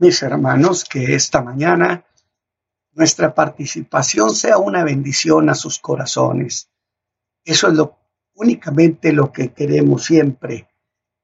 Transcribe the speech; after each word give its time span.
mis 0.00 0.22
hermanos, 0.22 0.84
que 0.84 1.14
esta 1.14 1.42
mañana 1.42 2.06
nuestra 2.92 3.34
participación 3.34 4.34
sea 4.34 4.56
una 4.56 4.82
bendición 4.82 5.50
a 5.50 5.54
sus 5.54 5.78
corazones. 5.78 6.70
Eso 7.44 7.68
es 7.68 7.74
lo 7.74 7.98
únicamente 8.34 9.12
lo 9.12 9.30
que 9.30 9.52
queremos 9.52 10.04
siempre, 10.04 10.68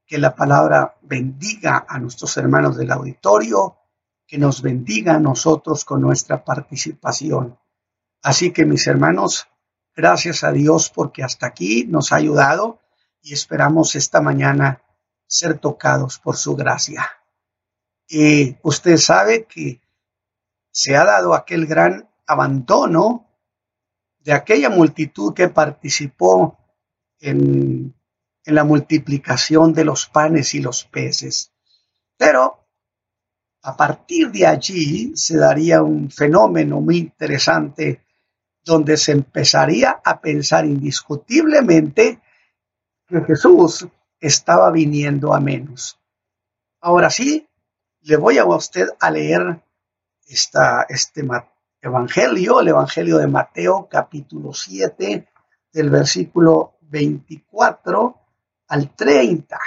que 0.04 0.18
la 0.18 0.34
palabra 0.34 0.98
bendiga 1.00 1.86
a 1.88 1.98
nuestros 1.98 2.36
hermanos 2.36 2.76
del 2.76 2.92
auditorio, 2.92 3.78
que 4.26 4.36
nos 4.36 4.60
bendiga 4.60 5.14
a 5.14 5.20
nosotros 5.20 5.86
con 5.86 6.02
nuestra 6.02 6.44
participación. 6.44 7.58
Así 8.22 8.52
que 8.52 8.66
mis 8.66 8.86
hermanos, 8.86 9.48
gracias 9.94 10.44
a 10.44 10.52
Dios 10.52 10.92
porque 10.94 11.22
hasta 11.22 11.46
aquí 11.46 11.86
nos 11.88 12.12
ha 12.12 12.16
ayudado 12.16 12.80
y 13.22 13.32
esperamos 13.32 13.96
esta 13.96 14.20
mañana 14.20 14.82
ser 15.26 15.58
tocados 15.58 16.18
por 16.18 16.36
su 16.36 16.54
gracia. 16.54 17.10
Y 18.08 18.56
usted 18.62 18.96
sabe 18.96 19.44
que 19.46 19.80
se 20.70 20.96
ha 20.96 21.04
dado 21.04 21.34
aquel 21.34 21.66
gran 21.66 22.08
abandono 22.26 23.26
de 24.18 24.32
aquella 24.32 24.70
multitud 24.70 25.34
que 25.34 25.48
participó 25.48 26.58
en, 27.20 27.94
en 28.44 28.54
la 28.54 28.64
multiplicación 28.64 29.72
de 29.72 29.84
los 29.84 30.06
panes 30.06 30.54
y 30.54 30.60
los 30.60 30.84
peces. 30.84 31.52
Pero 32.16 32.66
a 33.62 33.76
partir 33.76 34.30
de 34.30 34.46
allí 34.46 35.12
se 35.16 35.36
daría 35.36 35.82
un 35.82 36.10
fenómeno 36.10 36.80
muy 36.80 36.98
interesante 36.98 38.04
donde 38.64 38.96
se 38.96 39.12
empezaría 39.12 40.00
a 40.04 40.20
pensar 40.20 40.64
indiscutiblemente 40.64 42.20
que 43.06 43.20
Jesús 43.22 43.86
estaba 44.20 44.70
viniendo 44.70 45.34
a 45.34 45.40
menos. 45.40 46.00
Ahora 46.80 47.10
sí, 47.10 47.48
le 48.06 48.16
voy 48.16 48.38
a 48.38 48.44
usted 48.44 48.86
a 49.00 49.10
leer 49.10 49.60
este 50.28 51.28
Evangelio, 51.80 52.60
el 52.60 52.68
Evangelio 52.68 53.18
de 53.18 53.26
Mateo 53.26 53.88
capítulo 53.90 54.52
7, 54.54 55.28
del 55.72 55.90
versículo 55.90 56.78
24 56.82 58.16
al 58.68 58.94
30. 58.94 59.58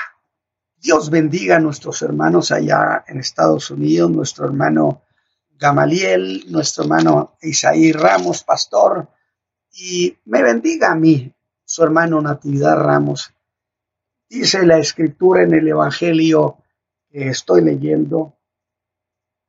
Dios 0.78 1.10
bendiga 1.10 1.58
a 1.58 1.60
nuestros 1.60 2.02
hermanos 2.02 2.54
allá 2.54 3.04
en 3.08 3.20
Estados 3.20 3.72
Unidos, 3.72 4.10
nuestro 4.10 4.46
hermano 4.46 5.02
Gamaliel, 5.58 6.46
nuestro 6.48 6.86
hermano 6.86 7.36
Isaí 7.42 7.92
Ramos, 7.92 8.46
pastor, 8.46 9.10
y 9.74 10.18
me 10.26 10.42
bendiga 10.42 10.94
a 10.94 10.96
mí, 10.96 11.34
su 11.66 11.84
hermano 11.84 12.22
Natividad 12.22 12.78
Ramos. 12.78 13.34
Dice 14.30 14.66
la 14.66 14.78
escritura 14.78 15.44
en 15.44 15.54
el 15.54 15.68
Evangelio 15.68 16.64
que 17.10 17.30
estoy 17.30 17.62
leyendo 17.62 18.36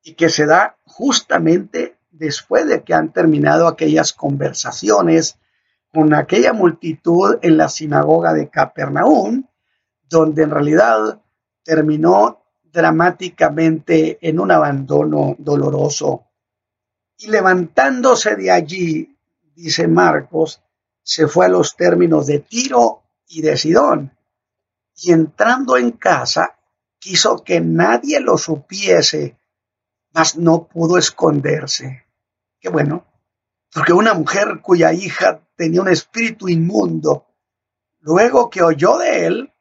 y 0.03 0.15
que 0.15 0.29
se 0.29 0.47
da 0.47 0.77
justamente 0.85 1.99
después 2.11 2.67
de 2.67 2.83
que 2.83 2.95
han 2.95 3.13
terminado 3.13 3.69
aquellas 3.69 4.13
conversaciones 4.13 5.39
con 5.93 6.15
aquella 6.15 6.53
multitud 6.53 7.39
en 7.43 7.57
la 7.57 7.69
sinagoga 7.69 8.33
de 8.33 8.49
Capernaum, 8.49 9.45
donde 10.09 10.43
en 10.43 10.51
realidad 10.51 11.21
terminó 11.63 12.45
dramáticamente 12.63 14.19
en 14.27 14.39
un 14.41 14.51
abandono 14.51 15.35
doloroso. 15.39 16.27
Y 17.19 17.29
levantándose 17.29 18.37
de 18.37 18.51
allí, 18.51 19.17
dice 19.55 19.89
Marcos, 19.89 20.63
se 21.03 21.27
fue 21.27 21.47
a 21.47 21.49
los 21.51 21.77
términos 21.77 22.27
de 22.27 22.41
Tiro 22.41 23.03
y 23.29 23.43
de 23.43 23.57
Sidón. 23.57 24.17
Y 24.95 25.13
entrando 25.13 25.77
en 25.77 25.93
casa, 25.93 26.57
quiso 27.01 27.43
que 27.43 27.61
nadie 27.61 28.21
lo 28.21 28.39
supiese, 28.39 29.37
mas 30.13 30.37
no 30.37 30.69
pudo 30.69 30.99
esconderse. 30.99 32.05
Qué 32.61 32.69
bueno, 32.69 33.07
porque 33.73 33.93
una 33.93 34.15
mujer 34.15 34.61
cuya 34.63 34.93
hija 34.93 35.41
tenía 35.57 35.81
un 35.81 35.89
espíritu 35.89 36.49
inmundo, 36.49 37.27
luego 38.01 38.51
que 38.51 38.63
oyó 38.63 38.99
de 38.99 39.27
él, 39.27 39.53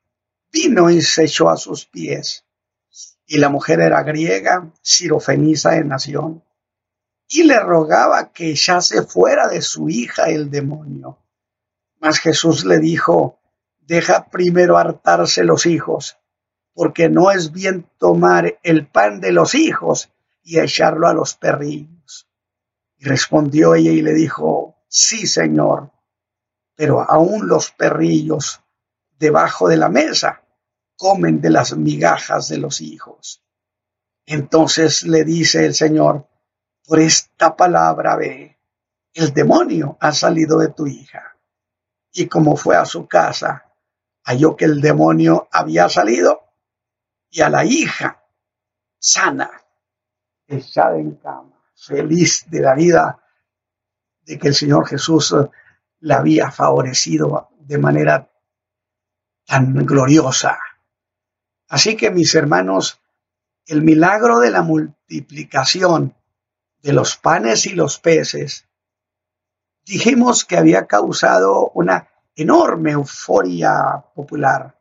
vino 0.51 0.89
y 0.89 1.01
se 1.01 1.23
echó 1.23 1.49
a 1.49 1.57
sus 1.57 1.85
pies. 1.85 2.45
Y 3.25 3.37
la 3.37 3.49
mujer 3.49 3.79
era 3.79 4.03
griega, 4.03 4.71
sirofenisa 4.81 5.71
de 5.71 5.85
nación, 5.85 6.43
y 7.27 7.43
le 7.43 7.59
rogaba 7.59 8.31
que 8.33 8.51
echase 8.51 9.03
fuera 9.03 9.47
de 9.47 9.61
su 9.61 9.87
hija 9.87 10.29
el 10.29 10.49
demonio. 10.49 11.19
Mas 11.99 12.19
Jesús 12.19 12.65
le 12.65 12.79
dijo, 12.79 13.39
deja 13.79 14.29
primero 14.29 14.77
hartarse 14.77 15.43
los 15.43 15.65
hijos, 15.65 16.18
porque 16.79 17.09
no 17.09 17.29
es 17.29 17.51
bien 17.51 17.89
tomar 17.97 18.57
el 18.63 18.87
pan 18.87 19.19
de 19.19 19.33
los 19.33 19.53
hijos 19.53 20.13
y 20.43 20.61
echarlo 20.61 21.09
a 21.09 21.13
los 21.13 21.35
perrillos. 21.35 22.29
Y 22.97 23.03
respondió 23.03 23.75
ella 23.75 23.91
y 23.91 24.01
le 24.01 24.13
dijo, 24.13 24.77
sí, 24.87 25.27
Señor, 25.27 25.91
pero 26.75 27.01
aún 27.01 27.49
los 27.49 27.71
perrillos 27.71 28.61
debajo 29.17 29.67
de 29.67 29.75
la 29.75 29.89
mesa 29.89 30.41
comen 30.95 31.41
de 31.41 31.49
las 31.49 31.75
migajas 31.75 32.47
de 32.47 32.59
los 32.59 32.79
hijos. 32.79 33.43
Entonces 34.25 35.03
le 35.03 35.25
dice 35.25 35.65
el 35.65 35.75
Señor, 35.75 36.29
por 36.85 37.01
esta 37.01 37.57
palabra 37.57 38.15
ve, 38.15 38.57
el 39.13 39.33
demonio 39.33 39.97
ha 39.99 40.13
salido 40.13 40.57
de 40.59 40.69
tu 40.69 40.87
hija. 40.87 41.35
Y 42.13 42.27
como 42.27 42.55
fue 42.55 42.77
a 42.77 42.85
su 42.85 43.05
casa, 43.05 43.65
halló 44.23 44.55
que 44.55 44.63
el 44.63 44.79
demonio 44.79 45.49
había 45.51 45.89
salido 45.89 46.45
y 47.29 47.41
a 47.41 47.49
la 47.49 47.63
hija 47.63 48.23
sana, 48.97 49.49
echada 50.47 50.97
en 50.97 51.15
cama, 51.15 51.63
feliz 51.75 52.45
de 52.49 52.61
la 52.61 52.75
vida 52.75 53.23
de 54.21 54.37
que 54.37 54.49
el 54.49 54.55
Señor 54.55 54.87
Jesús 54.87 55.35
la 56.01 56.17
había 56.17 56.51
favorecido 56.51 57.49
de 57.59 57.77
manera 57.77 58.29
tan 59.45 59.73
gloriosa. 59.85 60.59
Así 61.67 61.95
que 61.95 62.11
mis 62.11 62.33
hermanos, 62.35 62.99
el 63.65 63.83
milagro 63.83 64.39
de 64.39 64.51
la 64.51 64.61
multiplicación 64.61 66.15
de 66.81 66.93
los 66.93 67.17
panes 67.17 67.65
y 67.65 67.71
los 67.71 67.99
peces, 67.99 68.67
dijimos 69.85 70.45
que 70.45 70.57
había 70.57 70.87
causado 70.87 71.69
una 71.73 72.07
enorme 72.35 72.91
euforia 72.91 74.03
popular. 74.15 74.78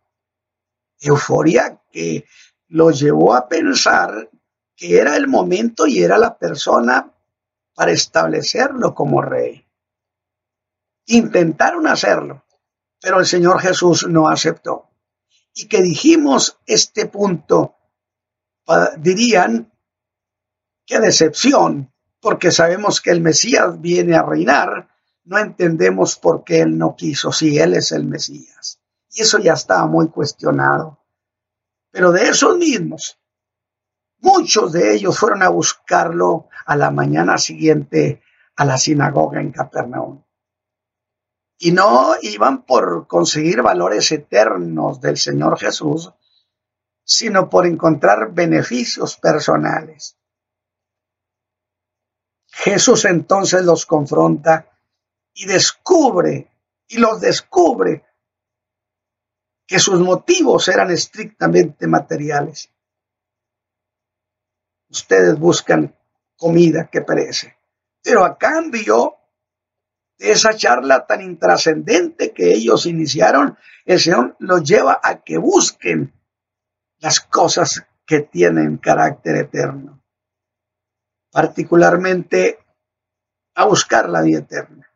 Euforia 1.01 1.81
que 1.91 2.25
lo 2.69 2.91
llevó 2.91 3.35
a 3.35 3.49
pensar 3.49 4.31
que 4.77 4.99
era 4.99 5.17
el 5.17 5.27
momento 5.27 5.87
y 5.87 6.03
era 6.03 6.19
la 6.19 6.39
persona 6.39 7.13
para 7.75 7.93
establecerlo 7.93 8.95
como 8.95 9.23
rey. 9.23 9.67
Intentaron 11.07 11.87
hacerlo, 11.87 12.45
pero 13.01 13.21
el 13.21 13.27
Señor 13.27 13.61
Jesús 13.61 14.07
no 14.09 14.29
aceptó 14.29 14.89
y 15.55 15.67
que 15.67 15.83
dijimos 15.83 16.59
este 16.67 17.07
punto, 17.07 17.75
dirían, 18.99 19.73
qué 20.87 21.01
decepción, 21.01 21.93
porque 22.21 22.53
sabemos 22.53 23.01
que 23.01 23.11
el 23.11 23.21
Mesías 23.21 23.81
viene 23.81 24.15
a 24.15 24.23
reinar, 24.23 24.89
no 25.25 25.39
entendemos 25.39 26.17
por 26.17 26.45
qué 26.45 26.61
él 26.61 26.79
no 26.79 26.95
quiso, 26.95 27.33
si 27.33 27.59
él 27.59 27.75
es 27.75 27.91
el 27.91 28.05
Mesías. 28.05 28.78
Eso 29.21 29.39
ya 29.39 29.55
estaba 29.55 29.87
muy 29.87 30.09
cuestionado. 30.09 30.99
Pero 31.91 32.13
de 32.13 32.29
esos 32.29 32.57
mismos, 32.57 33.19
muchos 34.19 34.73
de 34.73 34.95
ellos 34.95 35.19
fueron 35.19 35.43
a 35.43 35.49
buscarlo 35.49 36.49
a 36.67 36.77
la 36.77 36.91
mañana 36.91 37.39
siguiente 37.39 38.23
a 38.57 38.65
la 38.65 38.77
sinagoga 38.77 39.41
en 39.41 39.53
Capernaum. 39.53 40.23
Y 41.59 41.73
no 41.73 42.15
iban 42.23 42.65
por 42.65 43.07
conseguir 43.07 43.63
valores 43.63 44.13
eternos 44.13 45.01
del 45.01 45.17
Señor 45.17 45.59
Jesús, 45.59 46.13
sino 47.05 47.49
por 47.49 47.67
encontrar 47.67 48.33
beneficios 48.33 49.17
personales. 49.17 50.17
Jesús 52.51 53.05
entonces 53.05 53.65
los 53.65 53.87
confronta 53.87 54.71
y 55.33 55.47
descubre, 55.47 56.51
y 56.89 56.99
los 56.99 57.21
descubre, 57.21 58.05
que 59.69 59.79
sus 59.79 60.01
motivos 60.01 60.67
eran 60.69 60.91
estrictamente 60.91 61.87
materiales. 61.87 62.73
Ustedes 64.89 65.39
buscan 65.39 65.95
comida 66.37 66.89
que 66.91 67.03
perece, 67.03 67.55
pero 68.03 68.25
a 68.25 68.39
cambio 68.39 69.17
de 70.17 70.33
esa 70.33 70.57
charla 70.57 71.07
tan 71.07 71.21
intrascendente 71.21 72.33
que 72.33 72.55
ellos 72.55 72.87
iniciaron, 72.87 73.59
el 73.85 74.01
Señor 74.01 74.37
los 74.39 74.65
lleva 74.65 75.01
a 75.03 75.23
que 75.23 75.37
busquen 75.37 76.15
las 77.01 77.21
cosas 77.21 77.85
que 78.07 78.21
tienen 78.21 78.79
carácter 78.79 79.37
eterno, 79.37 80.03
particularmente 81.31 82.59
a 83.55 83.67
buscar 83.67 84.09
la 84.09 84.23
vida 84.23 84.39
eterna. 84.39 84.91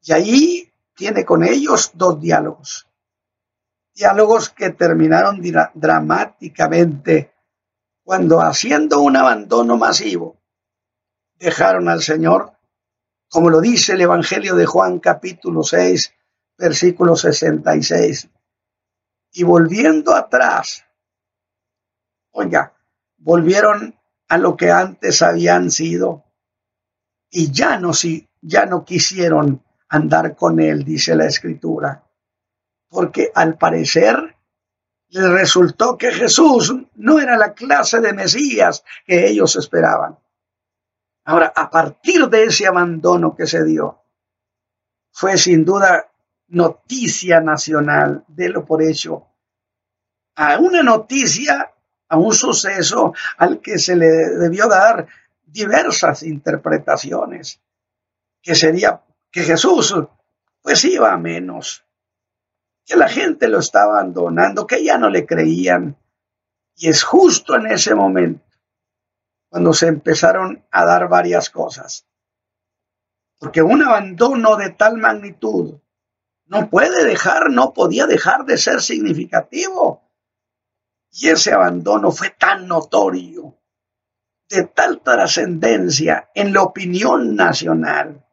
Y 0.00 0.12
allí 0.12 0.72
tiene 0.94 1.26
con 1.26 1.44
ellos 1.44 1.90
dos 1.92 2.18
diálogos, 2.18 2.87
diálogos 3.98 4.50
que 4.50 4.70
terminaron 4.70 5.42
dramáticamente 5.74 7.32
cuando 8.04 8.40
haciendo 8.40 9.00
un 9.00 9.16
abandono 9.16 9.76
masivo 9.76 10.38
dejaron 11.34 11.88
al 11.88 12.00
Señor, 12.00 12.52
como 13.28 13.50
lo 13.50 13.60
dice 13.60 13.94
el 13.94 14.02
Evangelio 14.02 14.54
de 14.54 14.66
Juan 14.66 15.00
capítulo 15.00 15.64
6, 15.64 16.14
versículo 16.56 17.16
66. 17.16 18.28
Y 19.32 19.42
volviendo 19.42 20.14
atrás, 20.14 20.84
oiga, 22.30 22.74
volvieron 23.16 23.98
a 24.28 24.38
lo 24.38 24.56
que 24.56 24.70
antes 24.70 25.22
habían 25.22 25.72
sido 25.72 26.24
y 27.30 27.50
ya 27.50 27.80
no, 27.80 27.90
ya 28.42 28.64
no 28.64 28.84
quisieron 28.84 29.64
andar 29.88 30.36
con 30.36 30.60
él, 30.60 30.84
dice 30.84 31.16
la 31.16 31.26
escritura, 31.26 32.07
porque 32.88 33.30
al 33.34 33.56
parecer 33.56 34.36
les 35.10 35.28
resultó 35.30 35.96
que 35.96 36.12
Jesús 36.12 36.74
no 36.96 37.18
era 37.18 37.36
la 37.36 37.54
clase 37.54 38.00
de 38.00 38.12
Mesías 38.12 38.84
que 39.06 39.26
ellos 39.26 39.56
esperaban. 39.56 40.18
Ahora, 41.24 41.52
a 41.54 41.70
partir 41.70 42.28
de 42.28 42.44
ese 42.44 42.66
abandono 42.66 43.34
que 43.34 43.46
se 43.46 43.64
dio, 43.64 44.02
fue 45.12 45.36
sin 45.36 45.64
duda 45.64 46.10
noticia 46.48 47.40
nacional, 47.40 48.24
de 48.28 48.48
lo 48.48 48.64
por 48.64 48.82
hecho, 48.82 49.26
a 50.36 50.58
una 50.58 50.82
noticia, 50.82 51.72
a 52.08 52.16
un 52.16 52.32
suceso 52.32 53.12
al 53.36 53.60
que 53.60 53.78
se 53.78 53.96
le 53.96 54.06
debió 54.06 54.68
dar 54.68 55.06
diversas 55.44 56.22
interpretaciones, 56.22 57.60
que 58.40 58.54
sería 58.54 59.02
que 59.30 59.42
Jesús 59.42 59.94
pues 60.62 60.84
iba 60.84 61.12
a 61.12 61.18
menos, 61.18 61.84
que 62.88 62.96
la 62.96 63.08
gente 63.08 63.48
lo 63.48 63.58
estaba 63.58 63.98
abandonando, 63.98 64.66
que 64.66 64.82
ya 64.82 64.96
no 64.96 65.10
le 65.10 65.26
creían. 65.26 65.98
Y 66.74 66.88
es 66.88 67.04
justo 67.04 67.54
en 67.54 67.66
ese 67.66 67.94
momento 67.94 68.42
cuando 69.50 69.74
se 69.74 69.88
empezaron 69.88 70.64
a 70.70 70.84
dar 70.86 71.08
varias 71.08 71.50
cosas. 71.50 72.06
Porque 73.38 73.62
un 73.62 73.82
abandono 73.82 74.56
de 74.56 74.70
tal 74.70 74.96
magnitud 74.96 75.80
no 76.46 76.70
puede 76.70 77.04
dejar, 77.04 77.50
no 77.50 77.74
podía 77.74 78.06
dejar 78.06 78.46
de 78.46 78.56
ser 78.56 78.80
significativo. 78.80 80.02
Y 81.10 81.28
ese 81.28 81.52
abandono 81.52 82.10
fue 82.10 82.30
tan 82.30 82.66
notorio, 82.66 83.58
de 84.48 84.64
tal 84.64 85.02
trascendencia 85.02 86.30
en 86.34 86.54
la 86.54 86.62
opinión 86.62 87.36
nacional. 87.36 88.26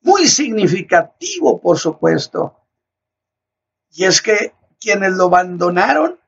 Muy 0.00 0.26
significativo, 0.26 1.60
por 1.60 1.78
supuesto. 1.78 2.61
Y 3.92 4.04
es 4.04 4.22
que 4.22 4.54
quienes 4.80 5.12
lo 5.12 5.26
abandonaron 5.26 6.18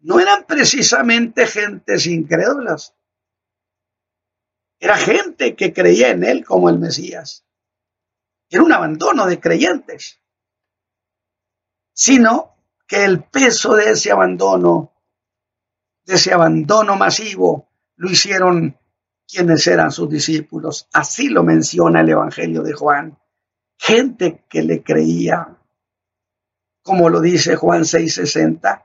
no 0.00 0.18
eran 0.18 0.44
precisamente 0.46 1.46
gentes 1.46 2.06
incrédulas. 2.06 2.94
Era 4.78 4.96
gente 4.96 5.54
que 5.54 5.72
creía 5.72 6.08
en 6.08 6.24
él 6.24 6.44
como 6.44 6.68
el 6.68 6.78
Mesías. 6.78 7.44
Era 8.48 8.64
un 8.64 8.72
abandono 8.72 9.26
de 9.26 9.38
creyentes. 9.38 10.20
Sino 11.92 12.56
que 12.86 13.04
el 13.04 13.22
peso 13.22 13.74
de 13.74 13.90
ese 13.90 14.10
abandono, 14.10 14.92
de 16.04 16.14
ese 16.14 16.32
abandono 16.32 16.96
masivo, 16.96 17.68
lo 17.96 18.10
hicieron 18.10 18.76
quienes 19.26 19.66
eran 19.66 19.92
sus 19.92 20.10
discípulos. 20.10 20.88
Así 20.92 21.28
lo 21.28 21.42
menciona 21.44 22.00
el 22.00 22.10
Evangelio 22.10 22.62
de 22.62 22.72
Juan. 22.72 23.18
Gente 23.78 24.44
que 24.48 24.62
le 24.62 24.82
creía, 24.82 25.58
como 26.82 27.08
lo 27.08 27.20
dice 27.20 27.56
Juan 27.56 27.82
6:60, 27.84 28.82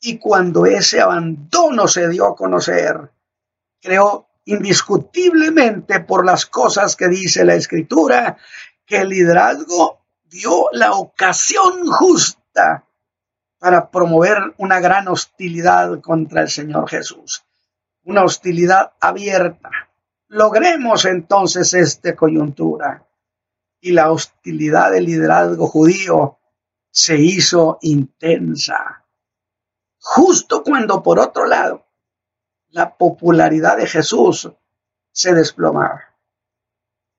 y 0.00 0.18
cuando 0.18 0.66
ese 0.66 1.00
abandono 1.00 1.88
se 1.88 2.08
dio 2.08 2.26
a 2.26 2.36
conocer, 2.36 3.10
creo 3.80 4.28
indiscutiblemente 4.46 6.00
por 6.00 6.24
las 6.24 6.46
cosas 6.46 6.96
que 6.96 7.08
dice 7.08 7.44
la 7.44 7.54
escritura, 7.54 8.36
que 8.86 8.98
el 8.98 9.08
liderazgo 9.08 10.00
dio 10.24 10.68
la 10.72 10.92
ocasión 10.92 11.86
justa 11.86 12.84
para 13.58 13.90
promover 13.90 14.54
una 14.58 14.80
gran 14.80 15.08
hostilidad 15.08 16.00
contra 16.00 16.42
el 16.42 16.50
Señor 16.50 16.88
Jesús, 16.88 17.44
una 18.02 18.24
hostilidad 18.24 18.92
abierta. 19.00 19.70
Logremos 20.28 21.06
entonces 21.06 21.72
esta 21.72 22.14
coyuntura 22.14 23.06
y 23.80 23.92
la 23.92 24.10
hostilidad 24.10 24.90
del 24.90 25.06
liderazgo 25.06 25.66
judío 25.66 26.38
se 26.94 27.16
hizo 27.18 27.78
intensa 27.82 29.04
justo 29.98 30.62
cuando 30.62 31.02
por 31.02 31.18
otro 31.18 31.44
lado 31.44 31.88
la 32.68 32.96
popularidad 32.96 33.78
de 33.78 33.88
Jesús 33.88 34.48
se 35.10 35.34
desplomaba. 35.34 36.14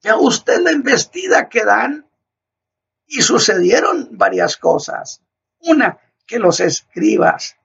Vea 0.01 0.15
usted 0.15 0.61
la 0.61 0.71
embestida 0.71 1.49
que 1.49 1.65
dan 1.65 2.09
y 3.05 3.21
sucedieron 3.21 4.09
varias 4.11 4.55
cosas. 4.55 5.21
Una, 5.59 5.99
que 6.25 6.39
los 6.39 6.61
escribas 6.61 7.57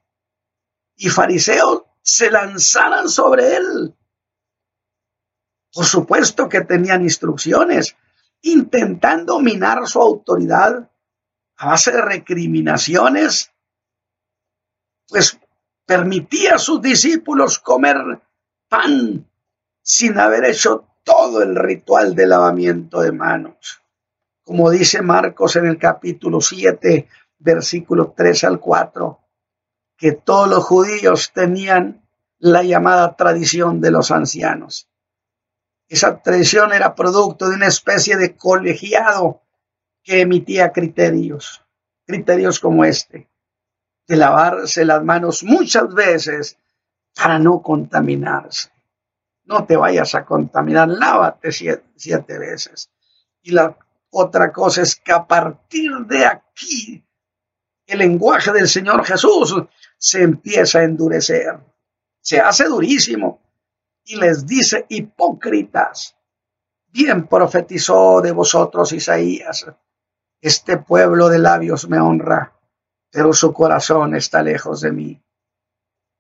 y 0.97 1.11
fariseos 1.11 1.85
se 2.03 2.29
lanzaran 2.31 3.09
sobre 3.09 3.55
él. 3.55 3.97
Por 5.73 5.85
supuesto 5.85 6.49
que 6.49 6.63
tenían 6.63 7.03
instrucciones, 7.03 7.97
intentando 8.43 9.39
minar 9.39 9.87
su 9.87 10.01
autoridad 10.01 10.90
a 11.61 11.67
base 11.67 11.93
de 11.93 12.01
recriminaciones 12.01 13.53
pues 15.07 15.39
permitía 15.85 16.55
a 16.55 16.59
sus 16.59 16.81
discípulos 16.81 17.59
comer 17.59 17.99
pan 18.67 19.29
sin 19.83 20.19
haber 20.19 20.47
hecho 20.47 20.87
todo 21.05 21.43
el 21.43 21.55
ritual 21.55 22.15
de 22.15 22.27
lavamiento 22.27 23.03
de 23.03 23.13
manos. 23.13 23.83
Como 24.43 24.71
dice 24.71 25.03
Marcos 25.03 25.57
en 25.57 25.67
el 25.67 25.77
capítulo 25.77 26.41
7, 26.41 27.09
versículo 27.39 28.15
3 28.17 28.45
al 28.45 28.59
4, 28.59 29.21
que 29.99 30.13
todos 30.13 30.49
los 30.49 30.65
judíos 30.65 31.31
tenían 31.35 32.09
la 32.39 32.63
llamada 32.63 33.17
tradición 33.17 33.83
de 33.83 33.91
los 33.91 34.11
ancianos. 34.11 34.89
Esa 35.89 36.23
tradición 36.23 36.73
era 36.73 36.95
producto 36.95 37.51
de 37.51 37.57
una 37.57 37.67
especie 37.67 38.17
de 38.17 38.35
colegiado 38.35 39.43
que 40.03 40.21
emitía 40.21 40.73
criterios, 40.73 41.65
criterios 42.07 42.59
como 42.59 42.85
este 42.85 43.31
de 44.11 44.17
lavarse 44.17 44.85
las 44.85 45.05
manos 45.05 45.45
muchas 45.45 45.95
veces 45.95 46.59
para 47.15 47.39
no 47.39 47.63
contaminarse. 47.63 48.69
No 49.45 49.65
te 49.67 49.77
vayas 49.77 50.17
a 50.17 50.25
contaminar, 50.25 50.89
lávate 50.89 51.53
siete, 51.53 52.39
veces. 52.39 52.91
Y 53.41 53.53
la 53.53 53.79
otra 54.11 54.51
cosa 54.51 54.83
es 54.83 54.97
que 54.97 55.13
a 55.13 55.25
partir 55.25 55.93
de 56.09 56.27
aquí 56.27 57.05
el 57.87 57.99
lenguaje 58.01 58.51
del 58.51 58.67
Señor 58.67 59.05
Jesús 59.05 59.55
se 59.97 60.23
empieza 60.23 60.81
a 60.81 60.85
endurecer, 60.85 61.61
se 62.21 62.41
hace 62.41 62.65
durísimo 62.65 63.41
y 64.03 64.17
les 64.17 64.45
dice 64.45 64.87
hipócritas. 64.89 66.17
Bien 66.89 67.29
profetizó 67.29 68.21
de 68.21 68.33
vosotros 68.33 68.93
Isaías, 68.93 69.67
este 70.41 70.79
pueblo 70.79 71.29
de 71.29 71.39
labios 71.39 71.89
me 71.89 72.01
honra, 72.01 72.55
pero 73.11 73.33
su 73.33 73.53
corazón 73.53 74.15
está 74.15 74.43
lejos 74.43 74.81
de 74.81 74.93
mí, 74.93 75.23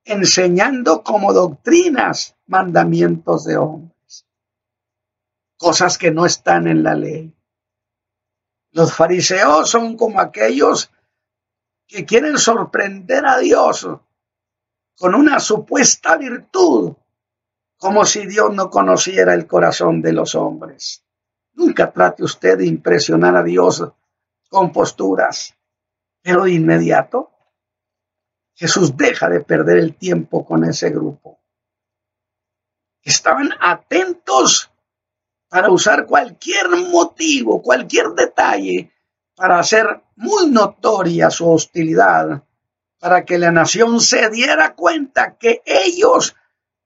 enseñando 0.04 1.02
como 1.02 1.32
doctrinas 1.32 2.36
mandamientos 2.46 3.44
de 3.44 3.56
hombres, 3.56 4.26
cosas 5.56 5.96
que 5.96 6.10
no 6.10 6.26
están 6.26 6.66
en 6.66 6.82
la 6.82 6.94
ley. 6.94 7.34
Los 8.72 8.94
fariseos 8.94 9.70
son 9.70 9.96
como 9.96 10.20
aquellos 10.20 10.92
que 11.86 12.04
quieren 12.04 12.38
sorprender 12.38 13.26
a 13.26 13.38
Dios 13.38 13.88
con 14.96 15.14
una 15.14 15.40
supuesta 15.40 16.16
virtud, 16.16 16.94
como 17.78 18.04
si 18.04 18.26
Dios 18.26 18.54
no 18.54 18.68
conociera 18.68 19.32
el 19.32 19.46
corazón 19.46 20.02
de 20.02 20.12
los 20.12 20.34
hombres. 20.34 21.02
Nunca 21.54 21.90
trate 21.90 22.22
usted 22.22 22.58
de 22.58 22.66
impresionar 22.66 23.34
a 23.34 23.42
Dios 23.42 23.82
con 24.50 24.72
posturas. 24.72 25.56
Pero 26.20 26.44
de 26.44 26.52
inmediato, 26.52 27.30
Jesús 28.54 28.94
deja 28.94 29.30
de 29.30 29.40
perder 29.40 29.78
el 29.78 29.94
tiempo 29.94 30.44
con 30.44 30.64
ese 30.64 30.90
grupo. 30.90 31.40
Estaban 33.02 33.50
atentos 33.58 34.70
para 35.48 35.70
usar 35.70 36.04
cualquier 36.04 36.68
motivo, 36.68 37.62
cualquier 37.62 38.08
detalle 38.08 38.92
para 39.34 39.58
hacer 39.58 40.02
muy 40.16 40.50
notoria 40.50 41.30
su 41.30 41.50
hostilidad, 41.50 42.44
para 42.98 43.24
que 43.24 43.38
la 43.38 43.50
nación 43.50 43.98
se 44.00 44.28
diera 44.28 44.74
cuenta 44.74 45.38
que 45.38 45.62
ellos 45.64 46.36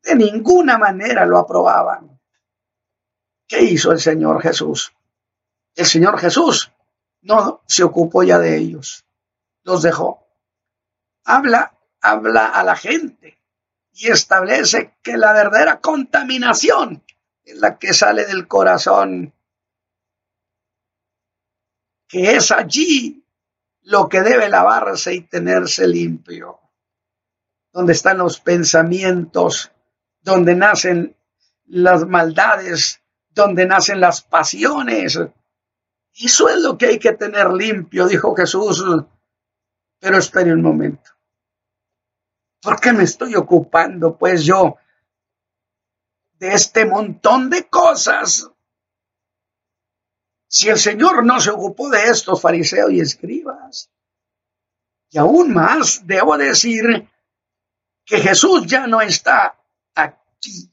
de 0.02 0.14
ninguna 0.14 0.78
manera 0.78 1.26
lo 1.26 1.38
aprobaban. 1.38 2.20
¿Qué 3.48 3.62
hizo 3.62 3.90
el 3.90 3.98
Señor 3.98 4.40
Jesús? 4.40 4.94
El 5.74 5.86
Señor 5.86 6.20
Jesús 6.20 6.70
no 7.24 7.62
se 7.66 7.82
ocupó 7.82 8.22
ya 8.22 8.38
de 8.38 8.56
ellos 8.56 9.04
los 9.64 9.82
dejó. 9.82 10.26
Habla 11.24 11.74
habla 12.04 12.48
a 12.48 12.62
la 12.62 12.76
gente 12.76 13.40
y 13.92 14.10
establece 14.10 14.98
que 15.02 15.16
la 15.16 15.32
verdadera 15.32 15.80
contaminación 15.80 17.02
es 17.42 17.56
la 17.56 17.78
que 17.78 17.94
sale 17.94 18.26
del 18.26 18.46
corazón, 18.46 19.32
que 22.06 22.36
es 22.36 22.50
allí 22.50 23.24
lo 23.80 24.08
que 24.08 24.20
debe 24.20 24.50
lavarse 24.50 25.14
y 25.14 25.22
tenerse 25.22 25.86
limpio, 25.86 26.60
donde 27.72 27.94
están 27.94 28.18
los 28.18 28.38
pensamientos, 28.38 29.72
donde 30.20 30.54
nacen 30.54 31.16
las 31.66 32.06
maldades, 32.06 33.00
donde 33.30 33.66
nacen 33.66 34.00
las 34.00 34.20
pasiones. 34.20 35.18
Eso 36.14 36.48
es 36.48 36.60
lo 36.60 36.78
que 36.78 36.86
hay 36.86 36.98
que 36.98 37.12
tener 37.12 37.52
limpio, 37.52 38.06
dijo 38.06 38.34
Jesús. 38.34 38.84
Pero 39.98 40.18
espere 40.18 40.52
un 40.52 40.62
momento. 40.62 41.10
¿Por 42.62 42.80
qué 42.80 42.92
me 42.92 43.04
estoy 43.04 43.34
ocupando, 43.34 44.16
pues 44.16 44.44
yo, 44.44 44.76
de 46.34 46.54
este 46.54 46.86
montón 46.86 47.50
de 47.50 47.68
cosas? 47.68 48.48
Si 50.46 50.68
el 50.68 50.78
Señor 50.78 51.26
no 51.26 51.40
se 51.40 51.50
ocupó 51.50 51.90
de 51.90 52.04
estos 52.04 52.40
fariseos 52.40 52.92
y 52.92 53.00
escribas. 53.00 53.90
Y 55.10 55.18
aún 55.18 55.52
más, 55.52 56.06
debo 56.06 56.36
decir 56.36 57.08
que 58.04 58.18
Jesús 58.18 58.66
ya 58.66 58.86
no 58.86 59.00
está 59.00 59.58
aquí 59.94 60.70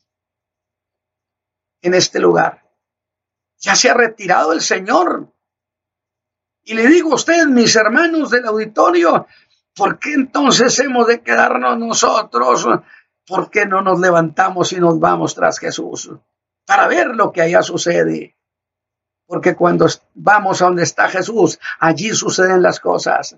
en 1.82 1.94
este 1.94 2.20
lugar. 2.20 2.61
Ya 3.62 3.76
se 3.76 3.90
ha 3.90 3.94
retirado 3.94 4.54
el 4.54 4.62
Señor. 4.62 5.32
Y 6.64 6.74
le 6.74 6.88
digo 6.88 7.12
a 7.12 7.16
ustedes, 7.16 7.48
mis 7.48 7.76
hermanos 7.76 8.32
del 8.32 8.46
auditorio, 8.46 9.28
¿por 9.76 10.00
qué 10.00 10.14
entonces 10.14 10.78
hemos 10.80 11.08
de 11.08 11.22
quedarnos 11.22 11.78
nosotros? 11.78 12.68
¿Por 13.26 13.50
qué 13.50 13.66
no 13.66 13.82
nos 13.82 14.00
levantamos 14.00 14.74
y 14.74 14.80
nos 14.80 15.00
vamos 15.00 15.36
tras 15.36 15.60
Jesús? 15.60 16.12
Para 16.66 16.88
ver 16.88 17.16
lo 17.16 17.32
que 17.32 17.42
allá 17.42 17.62
sucede. 17.62 18.36
Porque 19.26 19.56
cuando 19.56 19.88
vamos 20.16 20.62
a 20.62 20.66
donde 20.66 20.84
está 20.84 21.08
Jesús, 21.08 21.60
allí 21.80 22.10
suceden 22.14 22.62
las 22.62 22.80
cosas. 22.80 23.38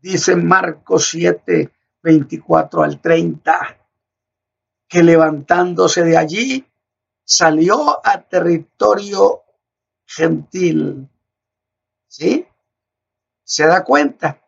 Dice 0.00 0.36
Marcos 0.36 1.08
7, 1.10 1.70
24 2.02 2.82
al 2.82 3.00
30, 3.00 3.78
que 4.88 5.02
levantándose 5.02 6.02
de 6.02 6.16
allí, 6.16 6.66
salió 7.24 8.06
a 8.06 8.22
territorio 8.22 9.42
gentil. 10.06 11.08
¿Sí? 12.06 12.46
¿Se 13.42 13.66
da 13.66 13.82
cuenta? 13.82 14.40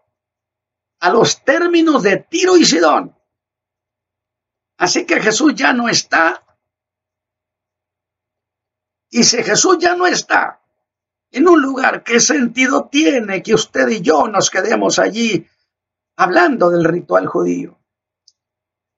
A 1.01 1.11
los 1.11 1.45
términos 1.45 2.03
de 2.03 2.19
Tiro 2.19 2.57
y 2.57 2.65
Sidón. 2.65 3.17
Así 4.79 5.07
que 5.07 5.21
Jesús 5.21 5.55
ya 5.55 5.73
no 5.73 5.89
está. 5.89 6.43
Y 9.11 9.25
si 9.25 9.43
Jesús 9.43 9.79
ya 9.79 9.97
no 9.97 10.07
está 10.07 10.61
en 11.31 11.49
un 11.49 11.61
lugar, 11.61 12.05
¿qué 12.05 12.21
sentido 12.21 12.89
tiene 12.89 13.43
que 13.43 13.55
usted 13.55 13.89
y 13.89 14.01
yo 14.01 14.29
nos 14.29 14.51
quedemos 14.51 14.99
allí 14.99 15.47
hablando 16.17 16.71
del 16.71 16.85
ritual 16.85 17.27
judío? 17.27 17.79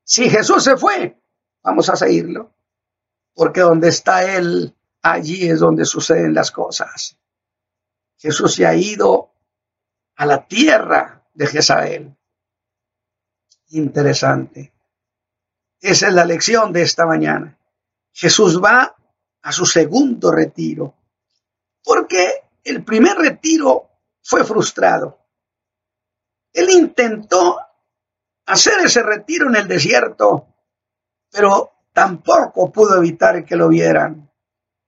Si 0.02 0.28
Jesús 0.28 0.64
se 0.64 0.76
fue, 0.76 1.20
vamos 1.62 1.88
a 1.90 1.96
seguirlo 1.96 2.57
porque 3.38 3.60
donde 3.60 3.86
está 3.88 4.34
Él, 4.34 4.74
allí 5.00 5.48
es 5.48 5.60
donde 5.60 5.84
suceden 5.84 6.34
las 6.34 6.50
cosas. 6.50 7.16
Jesús 8.16 8.56
se 8.56 8.66
ha 8.66 8.74
ido 8.74 9.32
a 10.16 10.26
la 10.26 10.48
tierra 10.48 11.24
de 11.34 11.46
Jezabel. 11.46 12.16
Interesante. 13.68 14.72
Esa 15.78 16.08
es 16.08 16.14
la 16.14 16.24
lección 16.24 16.72
de 16.72 16.82
esta 16.82 17.06
mañana. 17.06 17.56
Jesús 18.10 18.60
va 18.60 18.96
a 19.42 19.52
su 19.52 19.66
segundo 19.66 20.32
retiro, 20.32 20.96
porque 21.84 22.42
el 22.64 22.82
primer 22.82 23.18
retiro 23.18 23.88
fue 24.20 24.42
frustrado. 24.42 25.16
Él 26.52 26.70
intentó 26.70 27.60
hacer 28.46 28.80
ese 28.80 29.00
retiro 29.04 29.48
en 29.48 29.54
el 29.54 29.68
desierto, 29.68 30.48
pero 31.30 31.77
tampoco 31.98 32.70
pudo 32.70 32.96
evitar 32.98 33.44
que 33.44 33.56
lo 33.56 33.68
vieran. 33.68 34.30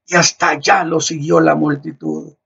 Y 0.06 0.14
hasta 0.14 0.50
allá 0.50 0.84
lo 0.84 1.00
siguió 1.00 1.40
la 1.40 1.56
multitud. 1.56 2.36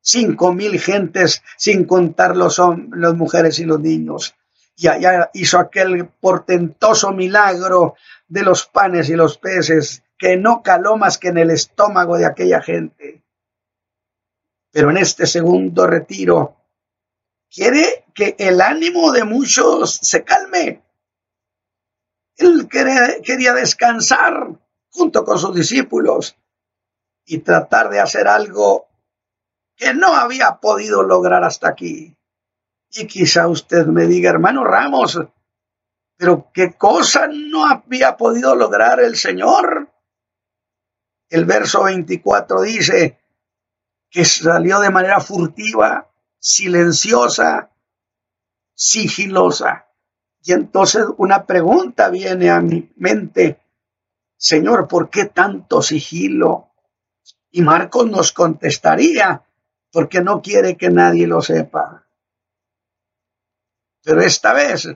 Cinco 0.00 0.54
mil 0.54 0.80
gentes, 0.80 1.42
sin 1.58 1.84
contar 1.84 2.34
los 2.34 2.58
hombres, 2.58 3.02
las 3.02 3.14
mujeres 3.14 3.58
y 3.58 3.66
los 3.66 3.78
niños. 3.80 4.34
Y 4.76 4.88
allá 4.88 5.28
hizo 5.34 5.58
aquel 5.58 6.08
portentoso 6.08 7.12
milagro 7.12 7.96
de 8.26 8.42
los 8.42 8.64
panes 8.64 9.10
y 9.10 9.14
los 9.14 9.36
peces, 9.36 10.02
que 10.16 10.38
no 10.38 10.62
caló 10.62 10.96
más 10.96 11.18
que 11.18 11.28
en 11.28 11.36
el 11.36 11.50
estómago 11.50 12.16
de 12.16 12.24
aquella 12.24 12.62
gente. 12.62 13.22
Pero 14.72 14.90
en 14.90 14.96
este 14.96 15.26
segundo 15.26 15.86
retiro, 15.86 16.56
quiere 17.50 18.06
que 18.14 18.36
el 18.38 18.62
ánimo 18.62 19.12
de 19.12 19.24
muchos 19.24 19.96
se 20.00 20.24
calme 20.24 20.87
él 22.38 22.68
quería, 22.68 23.52
descansar 23.52 24.48
junto 24.90 25.24
con 25.24 25.38
sus 25.38 25.54
discípulos 25.54 26.36
y 27.24 27.38
tratar 27.38 27.90
de 27.90 28.00
hacer 28.00 28.28
algo 28.28 28.88
que 29.76 29.92
no 29.92 30.14
había 30.14 30.58
podido 30.60 31.02
lograr 31.02 31.44
hasta 31.44 31.68
aquí. 31.68 32.16
Y 32.90 33.06
quizá 33.06 33.48
usted 33.48 33.86
me 33.86 34.06
diga, 34.06 34.30
hermano 34.30 34.64
Ramos, 34.64 35.20
pero 36.16 36.50
¿qué 36.54 36.74
cosa 36.74 37.28
no 37.28 37.66
había 37.66 38.16
podido 38.16 38.54
lograr 38.54 39.00
el 39.00 39.16
Señor? 39.16 39.92
El 41.28 41.44
verso 41.44 41.84
24 41.84 42.62
dice 42.62 43.20
que 44.10 44.24
salió 44.24 44.80
de 44.80 44.90
manera 44.90 45.20
furtiva, 45.20 46.10
silenciosa, 46.38 47.70
sigilosa. 48.74 49.87
Y 50.48 50.52
entonces 50.54 51.04
una 51.18 51.44
pregunta 51.44 52.08
viene 52.08 52.48
a 52.48 52.62
mi 52.62 52.90
mente, 52.96 53.60
Señor, 54.34 54.88
¿por 54.88 55.10
qué 55.10 55.26
tanto 55.26 55.82
sigilo? 55.82 56.70
Y 57.50 57.60
Marcos 57.60 58.08
nos 58.08 58.32
contestaría, 58.32 59.44
porque 59.92 60.22
no 60.22 60.40
quiere 60.40 60.78
que 60.78 60.88
nadie 60.88 61.26
lo 61.26 61.42
sepa. 61.42 62.06
Pero 64.02 64.22
esta 64.22 64.54
vez, 64.54 64.88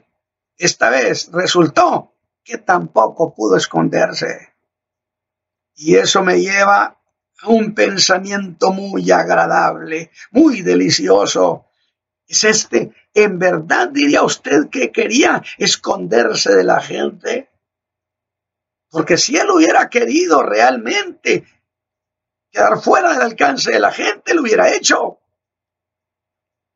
esta 0.56 0.88
vez 0.88 1.28
resultó 1.30 2.14
que 2.42 2.56
tampoco 2.56 3.34
pudo 3.34 3.58
esconderse. 3.58 4.54
Y 5.74 5.96
eso 5.96 6.22
me 6.22 6.40
lleva 6.40 6.98
a 7.42 7.48
un 7.48 7.74
pensamiento 7.74 8.72
muy 8.72 9.10
agradable, 9.10 10.12
muy 10.30 10.62
delicioso, 10.62 11.66
es 12.26 12.44
este, 12.44 12.94
¿en 13.14 13.38
verdad 13.38 13.88
diría 13.88 14.22
usted 14.22 14.68
que 14.70 14.90
quería 14.90 15.42
esconderse 15.58 16.54
de 16.54 16.64
la 16.64 16.80
gente? 16.80 17.50
Porque 18.90 19.16
si 19.16 19.36
él 19.36 19.50
hubiera 19.50 19.88
querido 19.88 20.42
realmente 20.42 21.44
quedar 22.50 22.80
fuera 22.80 23.12
del 23.12 23.22
alcance 23.22 23.72
de 23.72 23.80
la 23.80 23.90
gente, 23.90 24.34
lo 24.34 24.42
hubiera 24.42 24.74
hecho. 24.74 25.18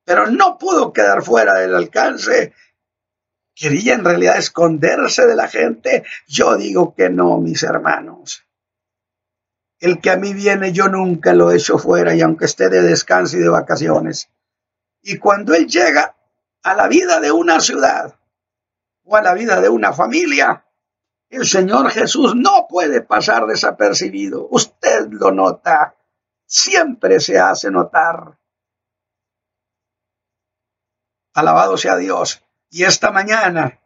Pero 0.04 0.26
no 0.30 0.56
pudo 0.56 0.92
quedar 0.92 1.22
fuera 1.22 1.54
del 1.54 1.74
alcance. 1.74 2.54
¿Quería 3.54 3.94
en 3.94 4.04
realidad 4.04 4.38
esconderse 4.38 5.26
de 5.26 5.36
la 5.36 5.48
gente? 5.48 6.04
Yo 6.26 6.56
digo 6.56 6.94
que 6.94 7.10
no, 7.10 7.38
mis 7.38 7.62
hermanos. 7.62 8.44
El 9.78 10.00
que 10.00 10.10
a 10.10 10.16
mí 10.16 10.32
viene 10.32 10.72
yo 10.72 10.88
nunca 10.88 11.34
lo 11.34 11.50
he 11.50 11.56
hecho 11.56 11.78
fuera 11.78 12.14
y 12.14 12.22
aunque 12.22 12.46
esté 12.46 12.70
de 12.70 12.80
descanso 12.80 13.36
y 13.36 13.40
de 13.40 13.48
vacaciones. 13.50 14.30
Y 15.02 15.18
cuando 15.18 15.54
Él 15.54 15.66
llega 15.66 16.15
a 16.66 16.74
la 16.74 16.88
vida 16.88 17.20
de 17.20 17.30
una 17.30 17.60
ciudad 17.60 18.18
o 19.04 19.14
a 19.14 19.22
la 19.22 19.34
vida 19.34 19.60
de 19.60 19.68
una 19.68 19.92
familia, 19.92 20.66
el 21.28 21.46
Señor 21.46 21.92
Jesús 21.92 22.34
no 22.34 22.66
puede 22.68 23.02
pasar 23.02 23.46
desapercibido. 23.46 24.48
Usted 24.50 25.06
lo 25.10 25.30
nota, 25.30 25.94
siempre 26.44 27.20
se 27.20 27.38
hace 27.38 27.70
notar. 27.70 28.36
Alabado 31.34 31.76
sea 31.76 31.96
Dios. 31.98 32.42
Y 32.68 32.82
esta 32.82 33.12
mañana 33.12 33.78